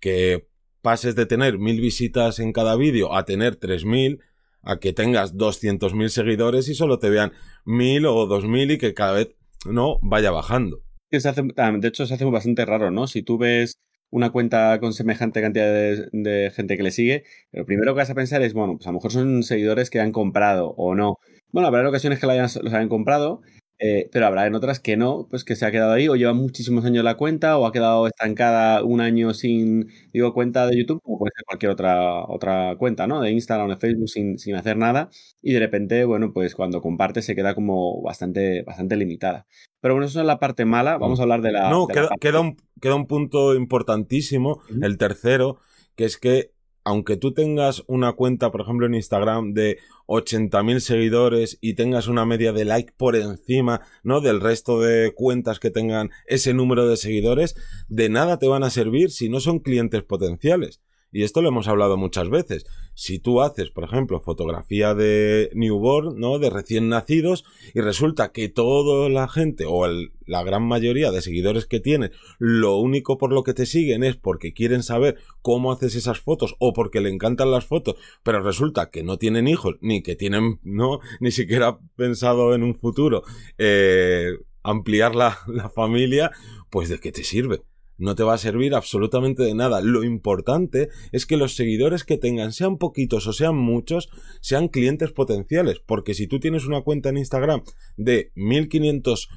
que 0.00 0.48
pases 0.80 1.14
de 1.14 1.26
tener 1.26 1.58
mil 1.58 1.80
visitas 1.80 2.38
en 2.38 2.52
cada 2.52 2.76
vídeo 2.76 3.14
a 3.14 3.24
tener 3.24 3.56
tres 3.56 3.84
mil, 3.84 4.20
a 4.62 4.78
que 4.78 4.92
tengas 4.92 5.34
200.000 5.34 6.08
seguidores 6.08 6.68
y 6.68 6.74
solo 6.74 6.98
te 6.98 7.10
vean 7.10 7.32
1.000 7.66 8.06
o 8.06 8.28
2.000 8.28 8.74
y 8.74 8.78
que 8.78 8.94
cada 8.94 9.12
vez 9.12 9.34
no 9.66 9.98
vaya 10.02 10.30
bajando. 10.30 10.82
de 11.10 11.88
hecho, 11.88 12.06
se 12.06 12.14
hace 12.14 12.24
bastante 12.24 12.64
raro, 12.64 12.90
¿no? 12.90 13.06
Si 13.06 13.22
tú 13.22 13.38
ves 13.38 13.74
una 14.10 14.30
cuenta 14.30 14.78
con 14.78 14.92
semejante 14.92 15.40
cantidad 15.40 15.72
de, 15.72 16.52
gente 16.54 16.76
que 16.76 16.82
le 16.82 16.90
sigue, 16.90 17.24
lo 17.50 17.64
primero 17.64 17.92
que 17.92 17.98
vas 17.98 18.10
a 18.10 18.14
pensar 18.14 18.42
es, 18.42 18.52
bueno, 18.52 18.76
pues 18.76 18.86
a 18.86 18.90
lo 18.90 18.94
mejor 18.94 19.10
son 19.10 19.42
seguidores 19.42 19.90
que 19.90 20.00
han 20.00 20.12
comprado 20.12 20.68
o 20.76 20.94
no. 20.94 21.16
Bueno, 21.52 21.68
habrá 21.68 21.88
ocasiones 21.88 22.18
que 22.18 22.26
los 22.26 22.56
hayan 22.56 22.88
comprado, 22.88 23.42
eh, 23.78 24.08
pero 24.12 24.26
habrá 24.26 24.46
en 24.46 24.54
otras 24.54 24.78
que 24.80 24.96
no, 24.96 25.26
pues 25.28 25.44
que 25.44 25.56
se 25.56 25.66
ha 25.66 25.70
quedado 25.72 25.92
ahí 25.92 26.08
o 26.08 26.14
lleva 26.16 26.32
muchísimos 26.32 26.84
años 26.84 27.02
la 27.04 27.16
cuenta 27.16 27.58
o 27.58 27.66
ha 27.66 27.72
quedado 27.72 28.06
estancada 28.06 28.84
un 28.84 29.00
año 29.00 29.34
sin, 29.34 29.88
digo, 30.12 30.32
cuenta 30.34 30.66
de 30.66 30.78
YouTube, 30.78 31.00
como 31.02 31.18
puede 31.18 31.32
ser 31.36 31.44
cualquier 31.44 31.72
otra, 31.72 32.24
otra 32.26 32.76
cuenta, 32.78 33.06
¿no? 33.06 33.20
De 33.20 33.32
Instagram 33.32 33.66
o 33.66 33.70
de 33.70 33.76
Facebook 33.80 34.08
sin, 34.08 34.38
sin 34.38 34.54
hacer 34.54 34.76
nada 34.76 35.10
y 35.42 35.52
de 35.52 35.58
repente, 35.60 36.04
bueno, 36.04 36.32
pues 36.32 36.54
cuando 36.54 36.80
comparte 36.80 37.22
se 37.22 37.34
queda 37.34 37.54
como 37.54 38.00
bastante, 38.02 38.62
bastante 38.62 38.96
limitada. 38.96 39.46
Pero 39.80 39.94
bueno, 39.94 40.06
eso 40.06 40.20
es 40.20 40.26
la 40.26 40.38
parte 40.38 40.64
mala. 40.64 40.96
Vamos 40.96 41.18
a 41.18 41.24
hablar 41.24 41.42
de 41.42 41.50
la. 41.50 41.68
No, 41.68 41.86
de 41.86 41.94
la 41.94 42.00
queda, 42.00 42.08
parte- 42.10 42.20
queda 42.20 42.40
un, 42.40 42.56
queda 42.80 42.94
un 42.94 43.06
punto 43.08 43.54
importantísimo, 43.56 44.62
el 44.80 44.96
tercero, 44.96 45.58
que 45.96 46.04
es 46.04 46.18
que 46.18 46.52
aunque 46.84 47.16
tú 47.16 47.32
tengas 47.32 47.84
una 47.86 48.12
cuenta, 48.12 48.50
por 48.50 48.62
ejemplo, 48.62 48.86
en 48.86 48.94
Instagram 48.94 49.52
de 49.54 49.78
80.000 50.06 50.80
seguidores 50.80 51.58
y 51.60 51.74
tengas 51.74 52.08
una 52.08 52.26
media 52.26 52.52
de 52.52 52.64
like 52.64 52.92
por 52.96 53.16
encima, 53.16 53.82
¿no? 54.02 54.20
Del 54.20 54.40
resto 54.40 54.80
de 54.80 55.12
cuentas 55.14 55.60
que 55.60 55.70
tengan 55.70 56.10
ese 56.26 56.54
número 56.54 56.88
de 56.88 56.96
seguidores, 56.96 57.54
de 57.88 58.08
nada 58.08 58.38
te 58.38 58.48
van 58.48 58.64
a 58.64 58.70
servir 58.70 59.10
si 59.10 59.28
no 59.28 59.40
son 59.40 59.60
clientes 59.60 60.02
potenciales. 60.02 60.80
Y 61.12 61.24
esto 61.24 61.42
lo 61.42 61.48
hemos 61.48 61.68
hablado 61.68 61.98
muchas 61.98 62.30
veces. 62.30 62.64
Si 62.94 63.18
tú 63.18 63.42
haces, 63.42 63.70
por 63.70 63.84
ejemplo, 63.84 64.20
fotografía 64.20 64.94
de 64.94 65.50
newborn, 65.54 66.18
¿no? 66.18 66.38
De 66.38 66.48
recién 66.48 66.88
nacidos, 66.88 67.44
y 67.74 67.80
resulta 67.80 68.32
que 68.32 68.48
toda 68.48 69.08
la 69.10 69.28
gente, 69.28 69.66
o 69.66 69.84
el- 69.84 70.12
la 70.26 70.42
gran 70.42 70.62
mayoría 70.66 71.10
de 71.10 71.20
seguidores 71.20 71.66
que 71.66 71.80
tienes, 71.80 72.12
lo 72.38 72.76
único 72.78 73.18
por 73.18 73.32
lo 73.32 73.42
que 73.44 73.52
te 73.54 73.66
siguen 73.66 74.04
es 74.04 74.16
porque 74.16 74.54
quieren 74.54 74.82
saber 74.82 75.18
cómo 75.42 75.70
haces 75.70 75.94
esas 75.96 76.20
fotos, 76.20 76.54
o 76.58 76.72
porque 76.72 77.00
le 77.00 77.10
encantan 77.10 77.50
las 77.50 77.66
fotos, 77.66 77.96
pero 78.22 78.42
resulta 78.42 78.90
que 78.90 79.02
no 79.02 79.18
tienen 79.18 79.48
hijos, 79.48 79.76
ni 79.82 80.02
que 80.02 80.16
tienen, 80.16 80.60
no, 80.62 81.00
ni 81.20 81.30
siquiera 81.30 81.78
pensado 81.96 82.54
en 82.54 82.62
un 82.62 82.74
futuro, 82.74 83.22
eh, 83.58 84.38
ampliar 84.62 85.14
la, 85.14 85.38
la 85.46 85.68
familia, 85.68 86.30
pues 86.70 86.88
de 86.88 86.98
qué 87.00 87.12
te 87.12 87.22
sirve 87.24 87.60
no 88.02 88.16
te 88.16 88.24
va 88.24 88.34
a 88.34 88.38
servir 88.38 88.74
absolutamente 88.74 89.44
de 89.44 89.54
nada. 89.54 89.80
Lo 89.80 90.02
importante 90.02 90.88
es 91.12 91.24
que 91.24 91.36
los 91.36 91.54
seguidores 91.54 92.02
que 92.02 92.18
tengan, 92.18 92.52
sean 92.52 92.76
poquitos 92.76 93.28
o 93.28 93.32
sean 93.32 93.56
muchos, 93.56 94.10
sean 94.40 94.66
clientes 94.66 95.12
potenciales. 95.12 95.78
Porque 95.78 96.14
si 96.14 96.26
tú 96.26 96.40
tienes 96.40 96.66
una 96.66 96.82
cuenta 96.82 97.10
en 97.10 97.18
Instagram 97.18 97.62
de 97.96 98.32
1500 98.34 99.28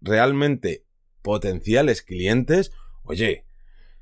realmente 0.00 0.84
potenciales 1.22 2.02
clientes, 2.02 2.72
oye, 3.04 3.46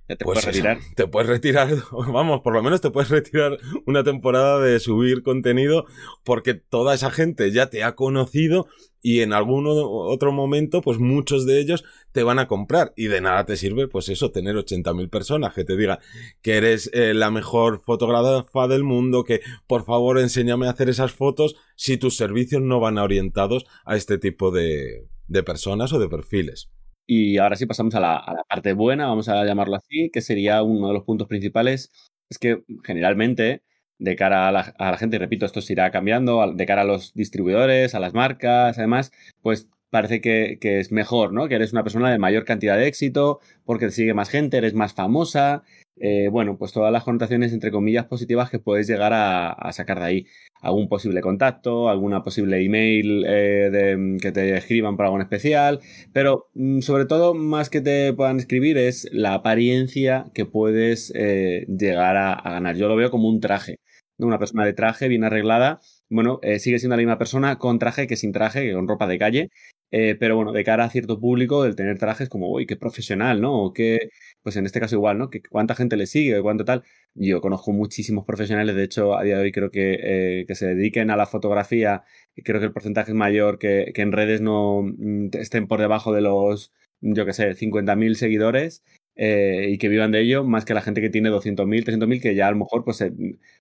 Ya 0.09 0.17
te 0.17 0.25
pues 0.25 0.41
puedes 0.43 0.57
eso, 0.57 0.67
retirar. 0.69 0.79
te 0.95 1.07
puedes 1.07 1.29
retirar, 1.29 1.69
vamos, 1.93 2.41
por 2.41 2.55
lo 2.55 2.63
menos 2.63 2.81
te 2.81 2.91
puedes 2.91 3.11
retirar 3.11 3.59
una 3.85 4.05
temporada 4.05 4.59
de 4.61 4.81
subir 4.81 5.23
contenido 5.23 5.85
porque 6.25 6.55
toda 6.55 6.95
esa 6.95 7.11
gente 7.11 7.53
ya 7.53 7.69
te 7.69 7.85
ha 7.85 7.95
conocido 7.95 8.67
y 9.03 9.21
en 9.21 9.33
algún 9.33 9.65
otro 9.67 10.33
momento, 10.33 10.81
pues 10.81 10.99
muchos 10.99 11.47
de 11.47 11.61
ellos 11.61 11.85
te 12.13 12.23
van 12.23 12.39
a 12.39 12.49
comprar 12.49 12.93
y 12.97 13.07
de 13.07 13.21
nada 13.21 13.45
te 13.45 13.57
sirve, 13.57 13.87
pues 13.87 14.09
eso, 14.09 14.31
tener 14.33 14.57
80.000 14.57 15.09
personas 15.11 15.55
que 15.55 15.65
te 15.65 15.77
digan 15.77 15.99
que 16.43 16.57
eres 16.57 16.91
eh, 16.93 17.15
la 17.15 17.31
mejor 17.31 17.81
fotógrafa 17.81 18.67
del 18.67 18.85
mundo, 18.85 19.25
que 19.25 19.41
por 19.67 19.85
favor 19.85 20.19
enséñame 20.19 20.67
a 20.67 20.71
hacer 20.71 20.89
esas 20.89 21.13
fotos 21.13 21.55
si 21.77 21.97
tus 21.99 22.17
servicios 22.17 22.63
no 22.63 22.81
van 22.81 22.99
orientados 22.99 23.67
a 23.85 23.95
este 23.97 24.19
tipo 24.19 24.51
de, 24.51 25.07
de 25.29 25.43
personas 25.43 25.93
o 25.93 25.99
de 25.99 26.09
perfiles. 26.09 26.71
Y 27.11 27.39
ahora 27.39 27.57
sí 27.57 27.65
pasamos 27.65 27.95
a 27.95 28.01
la, 28.01 28.45
parte 28.49 28.75
buena, 28.75 29.07
vamos 29.07 29.31
a 29.31 29.43
llamarlo 29.45 29.77
así, 29.77 30.11
que 30.13 30.21
sería 30.21 30.63
uno 30.63 30.89
de 30.89 30.95
los 30.95 31.05
puntos 31.05 31.27
principales. 31.27 31.91
Es 32.29 32.39
que 32.39 32.65
generalmente, 32.85 33.63
de 33.99 34.15
cara 34.15 34.49
a 34.49 34.53
la, 34.53 34.61
a 34.79 34.91
la 34.91 34.99
gente, 34.99 35.19
repito, 35.19 35.47
esto 35.47 35.63
se 35.63 35.73
irá 35.73 35.91
cambiando, 35.91 36.53
de 36.53 36.67
cara 36.67 36.83
a 36.83 36.85
los 36.85 37.15
distribuidores, 37.15 37.95
a 37.95 38.01
las 38.01 38.13
marcas, 38.13 38.77
además, 38.79 39.11
pues 39.41 39.71
parece 39.91 40.21
que, 40.21 40.59
que 40.61 40.81
es 40.81 40.93
mejor, 40.93 41.33
¿no? 41.33 41.49
Que 41.49 41.55
eres 41.57 41.73
una 41.73 41.83
persona 41.83 42.11
de 42.11 42.19
mayor 42.19 42.45
cantidad 42.45 42.77
de 42.77 42.87
éxito, 42.87 43.41
porque 43.65 43.87
te 43.87 43.93
sigue 43.93 44.15
más 44.15 44.29
gente, 44.31 44.59
eres 44.59 44.75
más 44.75 44.95
famosa. 44.95 45.63
eh, 46.01 46.29
bueno, 46.31 46.57
pues 46.59 46.73
todas 46.73 46.93
las 46.93 47.03
connotaciones, 47.03 47.53
entre 47.53 47.73
comillas, 47.73 48.07
positivas 48.07 48.51
que 48.51 48.61
puedes 48.61 48.87
llegar 48.87 49.13
a, 49.15 49.73
sacar 49.73 49.99
de 49.99 50.05
ahí. 50.05 50.27
Algún 50.61 50.89
posible 50.89 51.21
contacto, 51.21 51.89
alguna 51.89 52.23
posible 52.25 52.65
email 52.65 53.25
eh, 53.27 53.71
de- 53.71 54.17
que 54.21 54.33
te 54.33 54.57
escriban 54.57 54.97
por 54.97 55.07
algo 55.07 55.21
especial. 55.21 55.81
Pero 56.13 56.49
mm, 56.55 56.81
sobre 56.81 57.05
todo, 57.07 57.35
más 57.35 57.69
que 57.71 57.81
te 57.81 58.13
puedan 58.13 58.39
escribir, 58.39 58.79
es 58.79 59.09
la 59.13 59.35
apariencia 59.35 60.27
que 60.35 60.47
puedes 60.47 61.13
eh, 61.17 61.67
llegar 61.69 62.17
a, 62.17 62.41
ganar. 62.45 62.77
Yo 62.77 62.89
lo 62.89 62.97
veo 62.97 63.11
como 63.11 63.29
un 63.29 63.41
traje. 63.41 63.77
Una 64.19 64.39
persona 64.39 64.65
de 64.65 64.73
traje, 64.73 65.09
bien 65.09 65.25
arreglada. 65.25 65.81
Bueno, 66.11 66.41
sigue 66.59 66.79
siendo 66.79 66.97
la 66.97 67.03
misma 67.03 67.19
persona 67.19 67.59
con 67.59 67.79
traje 67.79 68.07
que 68.07 68.17
sin 68.17 68.33
traje, 68.33 68.63
que 68.65 68.73
con 68.75 68.89
ropa 68.89 69.07
de 69.07 69.19
calle. 69.19 69.51
Eh, 69.91 70.17
pero 70.21 70.37
bueno, 70.37 70.53
de 70.53 70.65
cara 70.65 70.85
a 70.85 70.91
cierto 70.91 71.19
público, 71.19 71.65
el 71.65 71.75
tener 71.77 71.99
trajes 71.99 72.29
como, 72.29 72.51
uy, 72.53 72.67
qué 72.67 72.77
profesional, 72.77 73.41
¿no? 73.41 73.55
O 73.65 73.73
qué, 73.73 74.11
pues 74.43 74.57
en 74.57 74.67
este 74.67 74.81
caso 74.81 74.97
igual, 74.97 75.19
¿no? 75.19 75.31
Que 75.31 75.43
cuánta 75.43 75.75
gente 75.75 75.97
le 75.97 76.07
sigue, 76.07 76.41
cuánto 76.43 76.65
tal. 76.65 76.85
Yo 77.15 77.41
conozco 77.41 77.73
muchísimos 77.73 78.25
profesionales, 78.27 78.77
de 78.77 78.85
hecho, 78.85 79.17
a 79.17 79.23
día 79.23 79.37
de 79.37 79.43
hoy 79.43 79.53
creo 79.53 79.71
que, 79.71 79.99
eh, 80.03 80.45
que 80.47 80.55
se 80.55 80.67
dediquen 80.67 81.11
a 81.11 81.17
la 81.17 81.27
fotografía, 81.27 82.05
creo 82.45 82.61
que 82.61 82.67
el 82.67 82.73
porcentaje 82.73 83.13
es 83.13 83.17
mayor, 83.17 83.59
que, 83.59 83.93
que 83.95 84.03
en 84.03 84.13
redes 84.13 84.41
no 84.41 84.83
mm, 84.83 85.29
estén 85.33 85.67
por 85.67 85.81
debajo 85.81 86.13
de 86.13 86.21
los, 86.21 86.73
yo 87.01 87.25
qué 87.27 87.33
sé, 87.33 87.55
50.000 87.55 88.15
seguidores. 88.15 88.85
Eh, 89.19 89.67
y 89.71 89.79
que 89.79 89.89
vivan 89.89 90.13
de 90.13 90.21
ello, 90.21 90.45
más 90.45 90.65
que 90.65 90.75
la 90.75 90.81
gente 90.81 91.01
que 91.01 91.11
tiene 91.11 91.29
200.000, 91.31 91.85
300.000, 91.85 92.23
que 92.23 92.35
ya 92.37 92.47
a 92.47 92.53
lo 92.53 92.59
mejor 92.59 92.85
pues 92.85 93.01
eh, 93.01 93.13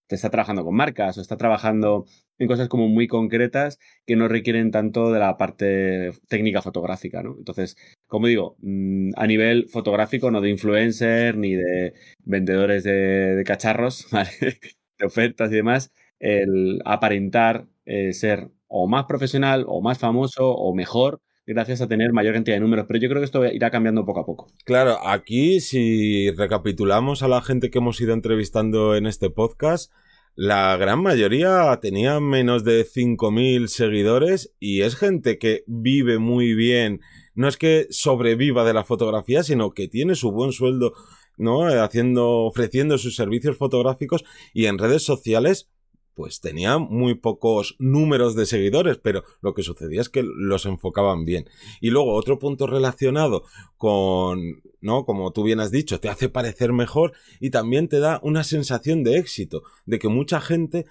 te 0.08 0.16
está 0.16 0.30
trabajando 0.30 0.64
con 0.64 0.76
marcas 0.76 1.18
o 1.18 1.22
está 1.22 1.36
trabajando 1.36 2.06
en 2.38 2.48
cosas 2.48 2.70
como 2.70 2.88
muy 2.88 3.08
concretas 3.08 3.80
que 4.06 4.16
no 4.16 4.28
requieren 4.28 4.70
tanto 4.72 5.12
de 5.12 5.20
la 5.20 5.36
parte 5.38 6.12
técnica 6.28 6.62
fotográfica, 6.62 7.24
¿no? 7.24 7.36
Entonces, 7.38 7.76
como 8.06 8.28
digo, 8.28 8.56
mm, 8.62 9.12
a 9.18 9.26
nivel 9.28 9.68
fotográfico, 9.70 10.30
no 10.32 10.42
de 10.42 10.52
influencer 10.52 11.36
ni 11.38 11.56
de 11.56 11.94
vendedores 12.24 12.84
de, 12.84 13.36
de 13.36 13.44
cacharros, 13.44 14.08
¿vale? 14.12 14.30
de 15.00 15.06
ofertas 15.06 15.52
y 15.52 15.56
demás, 15.56 15.92
el 16.20 16.82
aparentar 16.86 17.68
eh, 17.86 18.14
ser 18.14 18.50
o 18.68 18.88
más 18.88 19.06
profesional 19.06 19.66
o 19.68 19.82
más 19.82 19.98
famoso 19.98 20.52
o 20.52 20.76
mejor 20.76 21.22
gracias 21.48 21.82
a 21.82 21.88
tener 21.88 22.12
mayor 22.12 22.34
cantidad 22.34 22.58
de 22.58 22.62
números. 22.62 22.86
Pero 22.88 23.00
yo 23.00 23.10
creo 23.10 23.22
que 23.22 23.26
esto 23.26 23.46
irá 23.46 23.72
cambiando 23.72 24.06
poco 24.06 24.20
a 24.20 24.26
poco. 24.26 24.48
Claro, 24.66 25.00
aquí 25.08 25.62
si 25.62 26.30
recapitulamos 26.32 27.24
a 27.24 27.28
la 27.28 27.42
gente 27.42 27.72
que 27.72 27.80
hemos 27.80 28.00
ido 28.02 28.14
entrevistando 28.14 28.96
en 28.96 29.08
este 29.08 29.30
podcast, 29.30 29.92
la 30.36 30.78
gran 30.78 31.02
mayoría 31.02 31.80
tenía 31.82 32.20
menos 32.20 32.64
de 32.64 32.86
5.000 32.86 33.68
seguidores 33.68 34.54
y 34.60 34.82
es 34.82 34.96
gente 34.96 35.40
que 35.40 35.64
vive 35.66 36.20
muy 36.20 36.54
bien. 36.54 37.00
No 37.34 37.48
es 37.48 37.58
que 37.58 37.88
sobreviva 37.90 38.64
de 38.64 38.74
la 38.74 38.84
fotografía, 38.84 39.42
sino 39.42 39.72
que 39.72 39.88
tiene 39.88 40.16
su 40.16 40.32
buen 40.32 40.52
sueldo, 40.52 40.94
¿no? 41.38 41.66
Haciendo, 41.66 42.46
ofreciendo 42.46 42.98
sus 42.98 43.16
servicios 43.16 43.58
fotográficos 43.58 44.26
y 44.54 44.66
en 44.66 44.78
redes 44.78 45.04
sociales 45.04 45.70
pues 46.18 46.42
tenía 46.42 46.80
muy 46.80 47.14
pocos 47.14 47.76
números 47.78 48.36
de 48.36 48.48
seguidores, 48.48 48.98
pero 48.98 49.24
lo 49.40 49.54
que 49.54 49.62
sucedía 49.62 50.02
es 50.02 50.10
que 50.10 50.24
los 50.24 50.66
enfocaban 50.66 51.26
bien. 51.26 51.48
Y 51.80 51.92
luego 51.92 52.16
otro 52.16 52.40
punto 52.40 52.66
relacionado 52.66 53.44
con, 53.78 54.64
¿no? 54.82 55.06
Como 55.06 55.32
tú 55.32 55.44
bien 55.44 55.60
has 55.60 55.70
dicho, 55.70 56.00
te 56.00 56.10
hace 56.10 56.28
parecer 56.28 56.74
mejor 56.74 57.14
y 57.40 57.52
también 57.52 57.88
te 57.88 58.00
da 58.00 58.20
una 58.24 58.44
sensación 58.44 59.04
de 59.04 59.20
éxito, 59.20 59.62
de 59.86 60.00
que 60.00 60.08
mucha 60.08 60.42
gente 60.42 60.88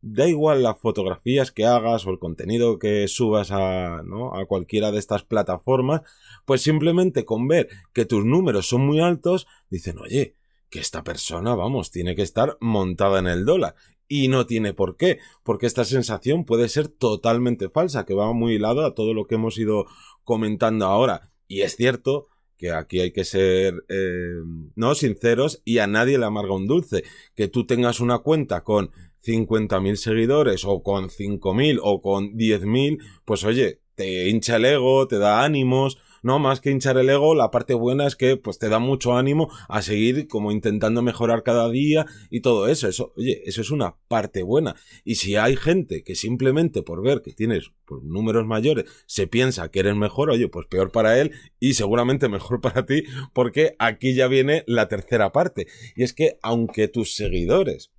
da 0.00 0.26
igual 0.26 0.62
las 0.62 0.78
fotografías 0.78 1.52
que 1.52 1.66
hagas 1.66 2.06
o 2.06 2.10
el 2.10 2.18
contenido 2.18 2.78
que 2.78 3.06
subas 3.06 3.50
a, 3.50 4.02
¿no? 4.02 4.34
a 4.34 4.46
cualquiera 4.46 4.92
de 4.92 4.98
estas 4.98 5.24
plataformas, 5.24 6.00
pues 6.46 6.62
simplemente 6.62 7.26
con 7.26 7.48
ver 7.48 7.68
que 7.92 8.06
tus 8.06 8.24
números 8.24 8.66
son 8.66 8.86
muy 8.86 9.00
altos, 9.00 9.46
dicen, 9.68 9.98
oye, 9.98 10.36
que 10.70 10.78
esta 10.78 11.04
persona, 11.04 11.54
vamos, 11.54 11.90
tiene 11.90 12.14
que 12.16 12.22
estar 12.22 12.56
montada 12.60 13.18
en 13.18 13.26
el 13.26 13.44
dólar. 13.44 13.74
Y 14.12 14.26
no 14.26 14.44
tiene 14.44 14.74
por 14.74 14.96
qué, 14.96 15.20
porque 15.44 15.66
esta 15.66 15.84
sensación 15.84 16.44
puede 16.44 16.68
ser 16.68 16.88
totalmente 16.88 17.68
falsa, 17.68 18.04
que 18.04 18.12
va 18.12 18.32
muy 18.32 18.54
hilado 18.54 18.84
a 18.84 18.92
todo 18.96 19.14
lo 19.14 19.28
que 19.28 19.36
hemos 19.36 19.56
ido 19.56 19.86
comentando 20.24 20.86
ahora. 20.86 21.30
Y 21.46 21.60
es 21.60 21.76
cierto 21.76 22.26
que 22.56 22.72
aquí 22.72 22.98
hay 22.98 23.12
que 23.12 23.24
ser 23.24 23.84
eh, 23.88 24.34
no 24.74 24.96
sinceros 24.96 25.62
y 25.64 25.78
a 25.78 25.86
nadie 25.86 26.18
le 26.18 26.24
amarga 26.24 26.56
un 26.56 26.66
dulce. 26.66 27.04
Que 27.36 27.46
tú 27.46 27.66
tengas 27.66 28.00
una 28.00 28.18
cuenta 28.18 28.64
con 28.64 28.90
50.000 29.24 29.94
seguidores 29.94 30.64
o 30.64 30.82
con 30.82 31.08
5.000 31.08 31.78
o 31.80 32.02
con 32.02 32.36
10.000, 32.36 32.98
pues 33.24 33.44
oye, 33.44 33.80
te 33.94 34.28
hincha 34.28 34.56
el 34.56 34.64
ego, 34.64 35.06
te 35.06 35.18
da 35.18 35.44
ánimos, 35.44 35.98
no 36.22 36.38
más 36.38 36.60
que 36.60 36.70
hinchar 36.70 36.98
el 36.98 37.08
ego, 37.08 37.34
la 37.34 37.50
parte 37.50 37.74
buena 37.74 38.06
es 38.06 38.16
que 38.16 38.36
pues 38.36 38.58
te 38.58 38.68
da 38.68 38.78
mucho 38.78 39.16
ánimo 39.16 39.50
a 39.68 39.82
seguir 39.82 40.28
como 40.28 40.52
intentando 40.52 41.02
mejorar 41.02 41.42
cada 41.42 41.68
día 41.70 42.06
y 42.30 42.40
todo 42.40 42.68
eso, 42.68 42.88
eso, 42.88 43.12
oye, 43.16 43.42
eso 43.44 43.60
es 43.60 43.70
una 43.70 43.96
parte 44.08 44.42
buena. 44.42 44.76
Y 45.04 45.16
si 45.16 45.36
hay 45.36 45.56
gente 45.56 46.02
que 46.02 46.14
simplemente 46.14 46.82
por 46.82 47.02
ver 47.02 47.22
que 47.22 47.32
tienes 47.32 47.72
pues, 47.84 48.02
números 48.02 48.46
mayores 48.46 48.84
se 49.06 49.26
piensa 49.26 49.70
que 49.70 49.80
eres 49.80 49.96
mejor, 49.96 50.30
oye, 50.30 50.48
pues 50.48 50.66
peor 50.66 50.92
para 50.92 51.20
él 51.20 51.32
y 51.58 51.74
seguramente 51.74 52.28
mejor 52.28 52.60
para 52.62 52.86
ti, 52.86 53.04
porque 53.32 53.76
aquí 53.78 54.14
ya 54.14 54.28
viene 54.28 54.64
la 54.66 54.88
tercera 54.88 55.32
parte. 55.32 55.66
Y 55.96 56.02
es 56.02 56.12
que 56.12 56.38
aunque 56.42 56.88
tus 56.88 57.14
seguidores 57.14 57.92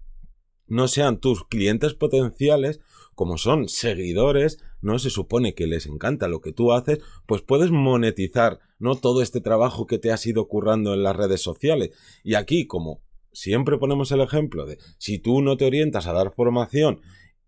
no 0.67 0.87
sean 0.87 1.19
tus 1.19 1.45
clientes 1.45 1.93
potenciales, 1.93 2.79
como 3.21 3.37
son 3.37 3.69
seguidores, 3.69 4.57
no 4.81 4.97
se 4.97 5.11
supone 5.11 5.53
que 5.53 5.67
les 5.67 5.85
encanta 5.85 6.27
lo 6.27 6.41
que 6.41 6.53
tú 6.53 6.71
haces, 6.71 7.01
pues 7.27 7.43
puedes 7.43 7.69
monetizar, 7.69 8.57
¿no? 8.79 8.95
Todo 8.95 9.21
este 9.21 9.41
trabajo 9.41 9.85
que 9.85 9.99
te 9.99 10.11
has 10.11 10.25
ido 10.25 10.47
currando 10.47 10.95
en 10.95 11.03
las 11.03 11.15
redes 11.15 11.39
sociales. 11.39 11.91
Y 12.23 12.33
aquí, 12.33 12.65
como 12.65 13.03
siempre 13.31 13.77
ponemos 13.77 14.11
el 14.11 14.21
ejemplo 14.21 14.65
de 14.65 14.79
si 14.97 15.19
tú 15.19 15.43
no 15.43 15.55
te 15.55 15.65
orientas 15.65 16.07
a 16.07 16.13
dar 16.13 16.33
formación 16.33 17.01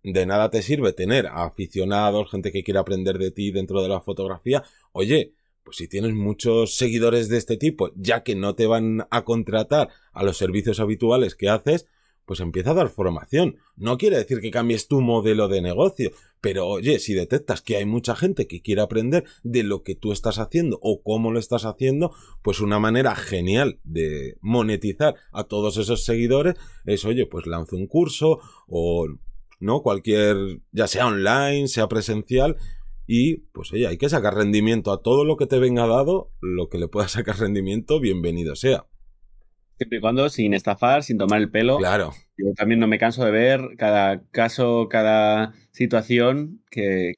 de 0.03 0.27
nada 0.27 0.51
te 0.51 0.61
sirve 0.61 0.93
tener 0.93 1.25
aficionados, 1.25 2.29
gente 2.29 2.51
que 2.51 2.63
quiere 2.63 2.79
aprender 2.79 3.17
de 3.17 3.31
ti 3.31 3.49
dentro 3.49 3.81
de 3.81 3.89
la 3.89 3.99
fotografía. 3.99 4.61
Oye, 4.91 5.33
pues 5.63 5.77
si 5.77 5.87
tienes 5.87 6.13
muchos 6.13 6.75
seguidores 6.75 7.29
de 7.29 7.37
este 7.37 7.57
tipo, 7.57 7.89
ya 7.95 8.21
que 8.21 8.35
no 8.35 8.53
te 8.53 8.67
van 8.67 9.07
a 9.09 9.23
contratar 9.23 9.89
a 10.11 10.21
los 10.21 10.37
servicios 10.37 10.79
habituales 10.79 11.33
que 11.33 11.49
haces, 11.49 11.87
pues 12.25 12.39
empieza 12.39 12.71
a 12.71 12.75
dar 12.75 12.89
formación. 12.89 13.57
No 13.75 13.97
quiere 13.97 14.17
decir 14.17 14.39
que 14.39 14.51
cambies 14.51 14.87
tu 14.87 15.01
modelo 15.01 15.47
de 15.47 15.61
negocio, 15.61 16.11
pero 16.41 16.67
oye, 16.67 16.99
si 16.99 17.13
detectas 17.13 17.61
que 17.61 17.77
hay 17.77 17.85
mucha 17.85 18.15
gente 18.15 18.47
que 18.47 18.61
quiere 18.61 18.81
aprender 18.81 19.23
de 19.43 19.63
lo 19.63 19.83
que 19.83 19.95
tú 19.95 20.11
estás 20.11 20.39
haciendo 20.39 20.79
o 20.81 21.01
cómo 21.01 21.31
lo 21.31 21.39
estás 21.39 21.65
haciendo, 21.65 22.13
pues 22.41 22.59
una 22.59 22.79
manera 22.79 23.15
genial 23.15 23.79
de 23.83 24.37
monetizar 24.41 25.15
a 25.31 25.45
todos 25.45 25.77
esos 25.77 26.03
seguidores 26.03 26.55
es, 26.85 27.05
oye, 27.05 27.25
pues 27.25 27.45
lanzo 27.47 27.75
un 27.75 27.87
curso 27.87 28.39
o 28.67 29.07
no 29.59 29.81
cualquier, 29.81 30.61
ya 30.71 30.87
sea 30.87 31.07
online, 31.07 31.67
sea 31.67 31.87
presencial, 31.87 32.57
y 33.07 33.37
pues 33.53 33.71
oye, 33.73 33.87
hay 33.87 33.97
que 33.97 34.09
sacar 34.09 34.35
rendimiento 34.35 34.91
a 34.91 35.01
todo 35.01 35.25
lo 35.25 35.37
que 35.37 35.47
te 35.47 35.59
venga 35.59 35.87
dado, 35.87 36.31
lo 36.41 36.69
que 36.69 36.77
le 36.77 36.87
pueda 36.87 37.07
sacar 37.07 37.37
rendimiento, 37.37 37.99
bienvenido 37.99 38.55
sea. 38.55 38.85
Siempre 39.77 39.97
y 39.97 40.01
cuando 40.01 40.29
sin 40.29 40.53
estafar, 40.53 41.03
sin 41.03 41.17
tomar 41.17 41.41
el 41.41 41.49
pelo. 41.49 41.77
Claro. 41.77 42.13
Yo 42.37 42.53
también 42.55 42.79
no 42.79 42.87
me 42.87 42.99
canso 42.99 43.25
de 43.25 43.31
ver 43.31 43.61
cada 43.77 44.23
caso, 44.31 44.87
cada 44.89 45.53
situación 45.71 46.61
que, 46.69 47.13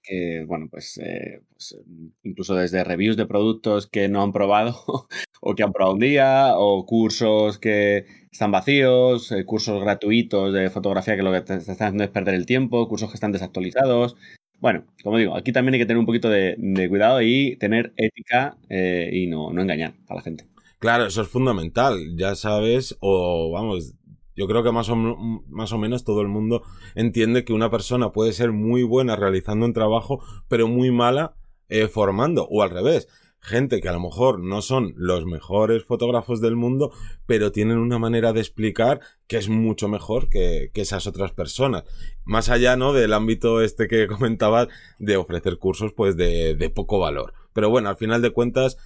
bueno, 0.47 0.67
pues, 0.69 0.97
eh, 0.97 1.41
pues, 1.49 1.77
incluso 2.23 2.55
desde 2.55 2.83
reviews 2.83 3.17
de 3.17 3.25
productos 3.25 3.87
que 3.87 4.07
no 4.07 4.23
han 4.23 4.31
probado 4.31 4.75
o 5.41 5.55
que 5.55 5.63
han 5.63 5.73
probado 5.73 5.93
un 5.93 5.99
día, 5.99 6.53
o 6.57 6.85
cursos 6.85 7.59
que 7.59 8.05
están 8.31 8.51
vacíos, 8.51 9.31
eh, 9.31 9.45
cursos 9.45 9.81
gratuitos 9.81 10.53
de 10.53 10.69
fotografía 10.69 11.15
que 11.15 11.23
lo 11.23 11.31
que 11.31 11.41
te, 11.41 11.55
están 11.55 11.75
haciendo 11.75 12.03
es 12.03 12.09
perder 12.09 12.35
el 12.35 12.45
tiempo, 12.45 12.87
cursos 12.87 13.09
que 13.09 13.15
están 13.15 13.31
desactualizados. 13.31 14.15
Bueno, 14.59 14.85
como 15.03 15.17
digo, 15.17 15.35
aquí 15.35 15.51
también 15.51 15.75
hay 15.75 15.79
que 15.81 15.85
tener 15.85 15.99
un 15.99 16.05
poquito 16.05 16.29
de, 16.29 16.55
cuidado 16.89 17.21
y 17.21 17.57
tener 17.57 17.93
ética 17.97 18.57
eh, 18.69 19.09
y 19.13 19.27
no, 19.27 19.51
no 19.51 19.61
engañar 19.61 19.93
a 20.07 20.15
la 20.15 20.21
gente. 20.21 20.45
Claro, 20.85 21.07
eso 21.07 21.23
es 21.23 21.27
fundamental, 21.27 22.15
ya 22.15 22.35
sabes, 22.35 22.95
o 22.99 23.49
vamos, 23.49 23.95
yo 24.35 24.45
creo 24.45 24.61
que 24.61 24.71
más 24.71 24.87
o, 24.87 24.95
más 24.95 25.73
o 25.73 25.79
menos 25.79 26.03
todo 26.03 26.21
el 26.21 26.27
mundo 26.27 26.61
entiende 26.93 27.43
que 27.43 27.53
una 27.53 27.71
persona 27.71 28.11
puede 28.11 28.33
ser 28.33 28.51
muy 28.51 28.83
buena 28.83 29.15
realizando 29.15 29.65
un 29.65 29.73
trabajo, 29.73 30.23
pero 30.47 30.67
muy 30.67 30.91
mala 30.91 31.37
eh, 31.69 31.87
formando, 31.87 32.47
o 32.51 32.61
al 32.61 32.69
revés. 32.69 33.07
Gente 33.39 33.81
que 33.81 33.89
a 33.89 33.93
lo 33.93 33.99
mejor 33.99 34.39
no 34.39 34.61
son 34.61 34.93
los 34.95 35.25
mejores 35.25 35.83
fotógrafos 35.83 36.39
del 36.39 36.55
mundo, 36.55 36.91
pero 37.25 37.51
tienen 37.51 37.79
una 37.79 37.97
manera 37.97 38.31
de 38.31 38.41
explicar 38.41 38.99
que 39.25 39.37
es 39.37 39.49
mucho 39.49 39.87
mejor 39.87 40.29
que, 40.29 40.69
esas 40.75 41.07
otras 41.07 41.31
personas. 41.31 41.83
Más 42.25 42.49
allá, 42.49 42.75
¿no? 42.75 42.93
Del 42.93 43.13
ámbito 43.13 43.63
este 43.63 43.87
que 43.87 44.05
comentabas 44.07 44.67
de 44.99 45.17
ofrecer 45.17 45.57
cursos, 45.57 45.93
pues 45.93 46.15
de 46.15 46.71
poco 46.75 46.99
valor. 46.99 47.33
Pero 47.53 47.71
bueno, 47.71 47.89
al 47.89 47.97
final 47.97 48.21
de 48.21 48.29
cuentas, 48.29 48.77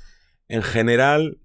en 0.47 0.63
general, 0.63 1.39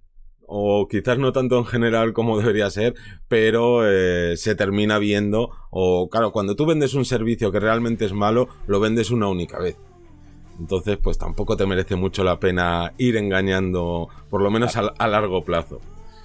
o 0.47 0.89
quizás 0.89 1.19
no 1.19 1.33
tanto 1.33 1.59
en 1.59 1.65
general 1.65 2.13
como 2.13 2.39
debería 2.41 2.71
ser, 2.71 2.95
pero 3.29 3.89
eh, 3.89 4.37
se 4.37 4.55
termina 4.55 4.99
viendo, 4.99 5.51
o 5.71 6.09
claro, 6.09 6.33
cuando 6.33 6.57
tú 6.57 6.67
vendes 6.67 6.95
un 6.95 7.05
servicio 7.05 7.53
que 7.53 7.61
realmente 7.61 8.05
es 8.05 8.13
malo, 8.13 8.49
lo 8.67 8.81
vendes 8.81 9.11
una 9.11 9.29
única 9.29 9.59
vez. 9.59 9.77
Entonces, 10.59 10.99
pues 11.03 11.19
tampoco 11.19 11.57
te 11.57 11.67
merece 11.67 11.97
mucho 11.97 12.23
la 12.23 12.39
pena 12.39 12.93
ir 12.97 13.17
engañando, 13.17 14.09
por 14.31 14.41
lo 14.41 14.51
menos 14.51 14.77
a, 14.77 15.09
largo 15.09 15.45
plazo. 15.45 15.81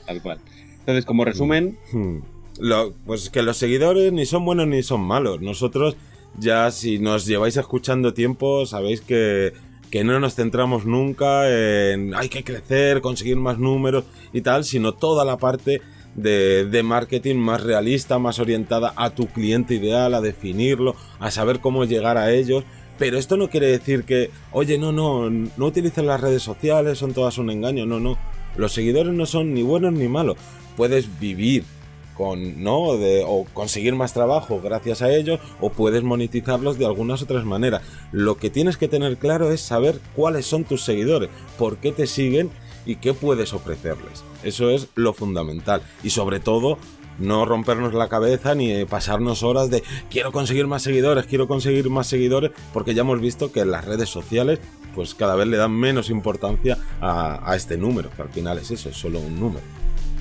Tal 0.05 0.21
cual. 0.21 0.39
Entonces, 0.79 1.05
como 1.05 1.25
resumen... 1.25 1.77
Hmm. 1.91 2.19
Lo, 2.59 2.91
pues 3.05 3.29
que 3.29 3.41
los 3.41 3.55
seguidores 3.55 4.11
ni 4.11 4.25
son 4.25 4.43
buenos 4.43 4.67
ni 4.67 4.83
son 4.83 4.99
malos. 4.99 5.39
Nosotros 5.39 5.95
ya 6.37 6.69
si 6.71 6.99
nos 6.99 7.25
lleváis 7.25 7.57
escuchando 7.57 8.13
tiempo, 8.13 8.65
sabéis 8.65 9.01
que 9.01 9.53
que 9.89 10.03
no 10.03 10.19
nos 10.19 10.35
centramos 10.35 10.85
nunca 10.85 11.49
en 11.49 12.13
hay 12.15 12.29
que 12.29 12.43
crecer, 12.43 13.01
conseguir 13.01 13.37
más 13.37 13.57
números 13.57 14.05
y 14.33 14.41
tal, 14.41 14.63
sino 14.63 14.93
toda 14.93 15.25
la 15.25 15.37
parte 15.37 15.81
de, 16.15 16.65
de, 16.65 16.83
marketing 16.83 17.35
más 17.35 17.63
realista, 17.63 18.19
más 18.19 18.39
orientada 18.39 18.93
a 18.95 19.11
tu 19.11 19.27
cliente 19.27 19.75
ideal, 19.75 20.13
a 20.13 20.21
definirlo, 20.21 20.95
a 21.19 21.31
saber 21.31 21.59
cómo 21.59 21.85
llegar 21.85 22.17
a 22.17 22.31
ellos. 22.31 22.63
Pero 22.97 23.17
esto 23.17 23.37
no 23.37 23.49
quiere 23.49 23.67
decir 23.67 24.03
que, 24.03 24.29
oye, 24.51 24.77
no, 24.77 24.91
no, 24.91 25.29
no 25.29 25.65
utilicen 25.65 26.05
las 26.05 26.19
redes 26.19 26.43
sociales, 26.43 26.97
son 26.97 27.13
todas 27.13 27.37
un 27.37 27.49
engaño, 27.49 27.85
no, 27.85 27.99
no. 27.99 28.17
Los 28.57 28.73
seguidores 28.73 29.13
no 29.13 29.25
son 29.25 29.53
ni 29.53 29.63
buenos 29.63 29.93
ni 29.93 30.07
malos. 30.09 30.37
Puedes 30.75 31.19
vivir 31.19 31.63
con, 32.19 32.61
¿no? 32.61 32.97
De, 32.97 33.23
o 33.25 33.45
conseguir 33.53 33.95
más 33.95 34.13
trabajo 34.13 34.59
gracias 34.61 35.01
a 35.01 35.09
ellos, 35.09 35.39
o 35.61 35.69
puedes 35.69 36.03
monetizarlos 36.03 36.77
de 36.77 36.85
algunas 36.85 37.21
otras 37.21 37.45
maneras. 37.45 37.81
Lo 38.11 38.35
que 38.35 38.49
tienes 38.49 38.75
que 38.75 38.89
tener 38.89 39.15
claro 39.15 39.53
es 39.53 39.61
saber 39.61 40.01
cuáles 40.17 40.45
son 40.45 40.65
tus 40.65 40.83
seguidores, 40.83 41.29
por 41.57 41.77
qué 41.77 41.93
te 41.93 42.07
siguen 42.07 42.49
y 42.85 42.97
qué 42.97 43.13
puedes 43.13 43.53
ofrecerles. 43.53 44.25
Eso 44.43 44.69
es 44.69 44.89
lo 44.95 45.13
fundamental. 45.13 45.81
Y 46.03 46.09
sobre 46.09 46.41
todo, 46.41 46.77
no 47.19 47.45
rompernos 47.45 47.93
la 47.93 48.09
cabeza 48.09 48.53
ni 48.53 48.83
pasarnos 48.83 49.41
horas 49.41 49.69
de 49.69 49.81
quiero 50.09 50.33
conseguir 50.33 50.67
más 50.67 50.83
seguidores, 50.83 51.25
quiero 51.25 51.47
conseguir 51.47 51.89
más 51.89 52.07
seguidores, 52.07 52.51
porque 52.73 52.93
ya 52.93 53.03
hemos 53.03 53.21
visto 53.21 53.53
que 53.53 53.63
las 53.63 53.85
redes 53.85 54.09
sociales 54.09 54.59
pues 54.93 55.15
cada 55.15 55.35
vez 55.35 55.47
le 55.47 55.55
dan 55.55 55.71
menos 55.71 56.09
importancia 56.09 56.77
a, 56.99 57.49
a 57.49 57.55
este 57.55 57.77
número, 57.77 58.09
que 58.13 58.23
al 58.23 58.29
final 58.29 58.57
es 58.57 58.71
eso, 58.71 58.89
es 58.89 58.97
solo 58.97 59.19
un 59.19 59.39
número. 59.39 59.78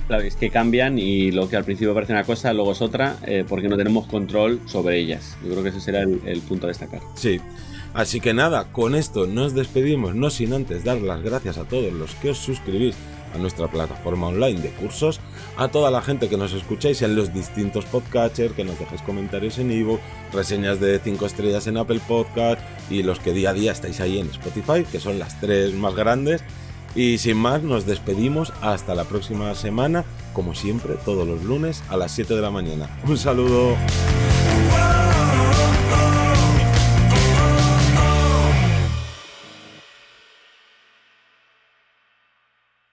Claro, 0.09 0.23
es 0.23 0.35
que 0.35 0.49
cambian 0.49 0.97
y 0.97 1.29
lo 1.29 1.47
que 1.47 1.55
al 1.55 1.63
principio 1.63 1.93
parece 1.93 2.13
una 2.13 2.23
cosa, 2.23 2.51
luego 2.51 2.71
es 2.71 2.81
otra, 2.81 3.17
eh, 3.27 3.45
porque 3.47 3.69
no 3.69 3.77
tenemos 3.77 4.07
control 4.07 4.59
sobre 4.65 4.97
ellas. 4.97 5.37
Yo 5.43 5.51
creo 5.51 5.61
que 5.61 5.69
ese 5.69 5.79
será 5.79 6.01
el, 6.01 6.41
punto 6.47 6.65
a 6.65 6.69
destacar. 6.69 7.01
Sí. 7.13 7.39
Así 7.93 8.19
que 8.19 8.33
nada, 8.33 8.71
con 8.71 8.95
esto 8.95 9.27
nos 9.27 9.53
despedimos, 9.53 10.15
no 10.15 10.31
sin 10.31 10.53
antes 10.53 10.83
dar 10.83 10.99
las 10.99 11.21
gracias 11.21 11.59
a 11.59 11.65
todos 11.65 11.93
los 11.93 12.15
que 12.15 12.31
os 12.31 12.39
suscribís 12.39 12.95
a 13.35 13.37
nuestra 13.37 13.67
plataforma 13.67 14.29
online 14.29 14.59
de 14.59 14.69
cursos, 14.71 15.19
a 15.57 15.67
toda 15.67 15.91
la 15.91 16.01
gente 16.01 16.27
que 16.27 16.37
nos 16.37 16.53
escucháis 16.53 17.03
en 17.03 17.15
los 17.15 17.31
distintos 17.31 17.85
podcatchers, 17.85 18.55
que 18.55 18.63
nos 18.63 18.79
dejéis 18.79 19.03
comentarios 19.03 19.59
en 19.59 19.69
Evo, 19.69 19.99
reseñas 20.33 20.79
de 20.79 20.97
5 20.97 21.23
estrellas 21.23 21.67
en 21.67 21.77
Apple 21.77 22.01
Podcast 22.07 22.59
y 22.89 23.03
los 23.03 23.19
que 23.19 23.31
día 23.31 23.51
a 23.51 23.53
día 23.53 23.73
estáis 23.73 24.01
ahí 24.01 24.17
en 24.17 24.31
Spotify, 24.31 24.83
que 24.91 24.99
son 24.99 25.19
las 25.19 25.39
tres 25.39 25.75
más 25.75 25.93
grandes. 25.93 26.43
Y 26.95 27.17
sin 27.17 27.37
más, 27.37 27.61
nos 27.63 27.85
despedimos 27.85 28.53
hasta 28.61 28.95
la 28.95 29.03
próxima 29.03 29.53
semana, 29.55 30.05
como 30.33 30.55
siempre, 30.55 30.95
todos 31.05 31.27
los 31.27 31.43
lunes 31.43 31.83
a 31.89 31.97
las 31.97 32.11
7 32.11 32.35
de 32.35 32.41
la 32.41 32.51
mañana. 32.51 32.89
Un 33.07 33.17
saludo. 33.17 33.75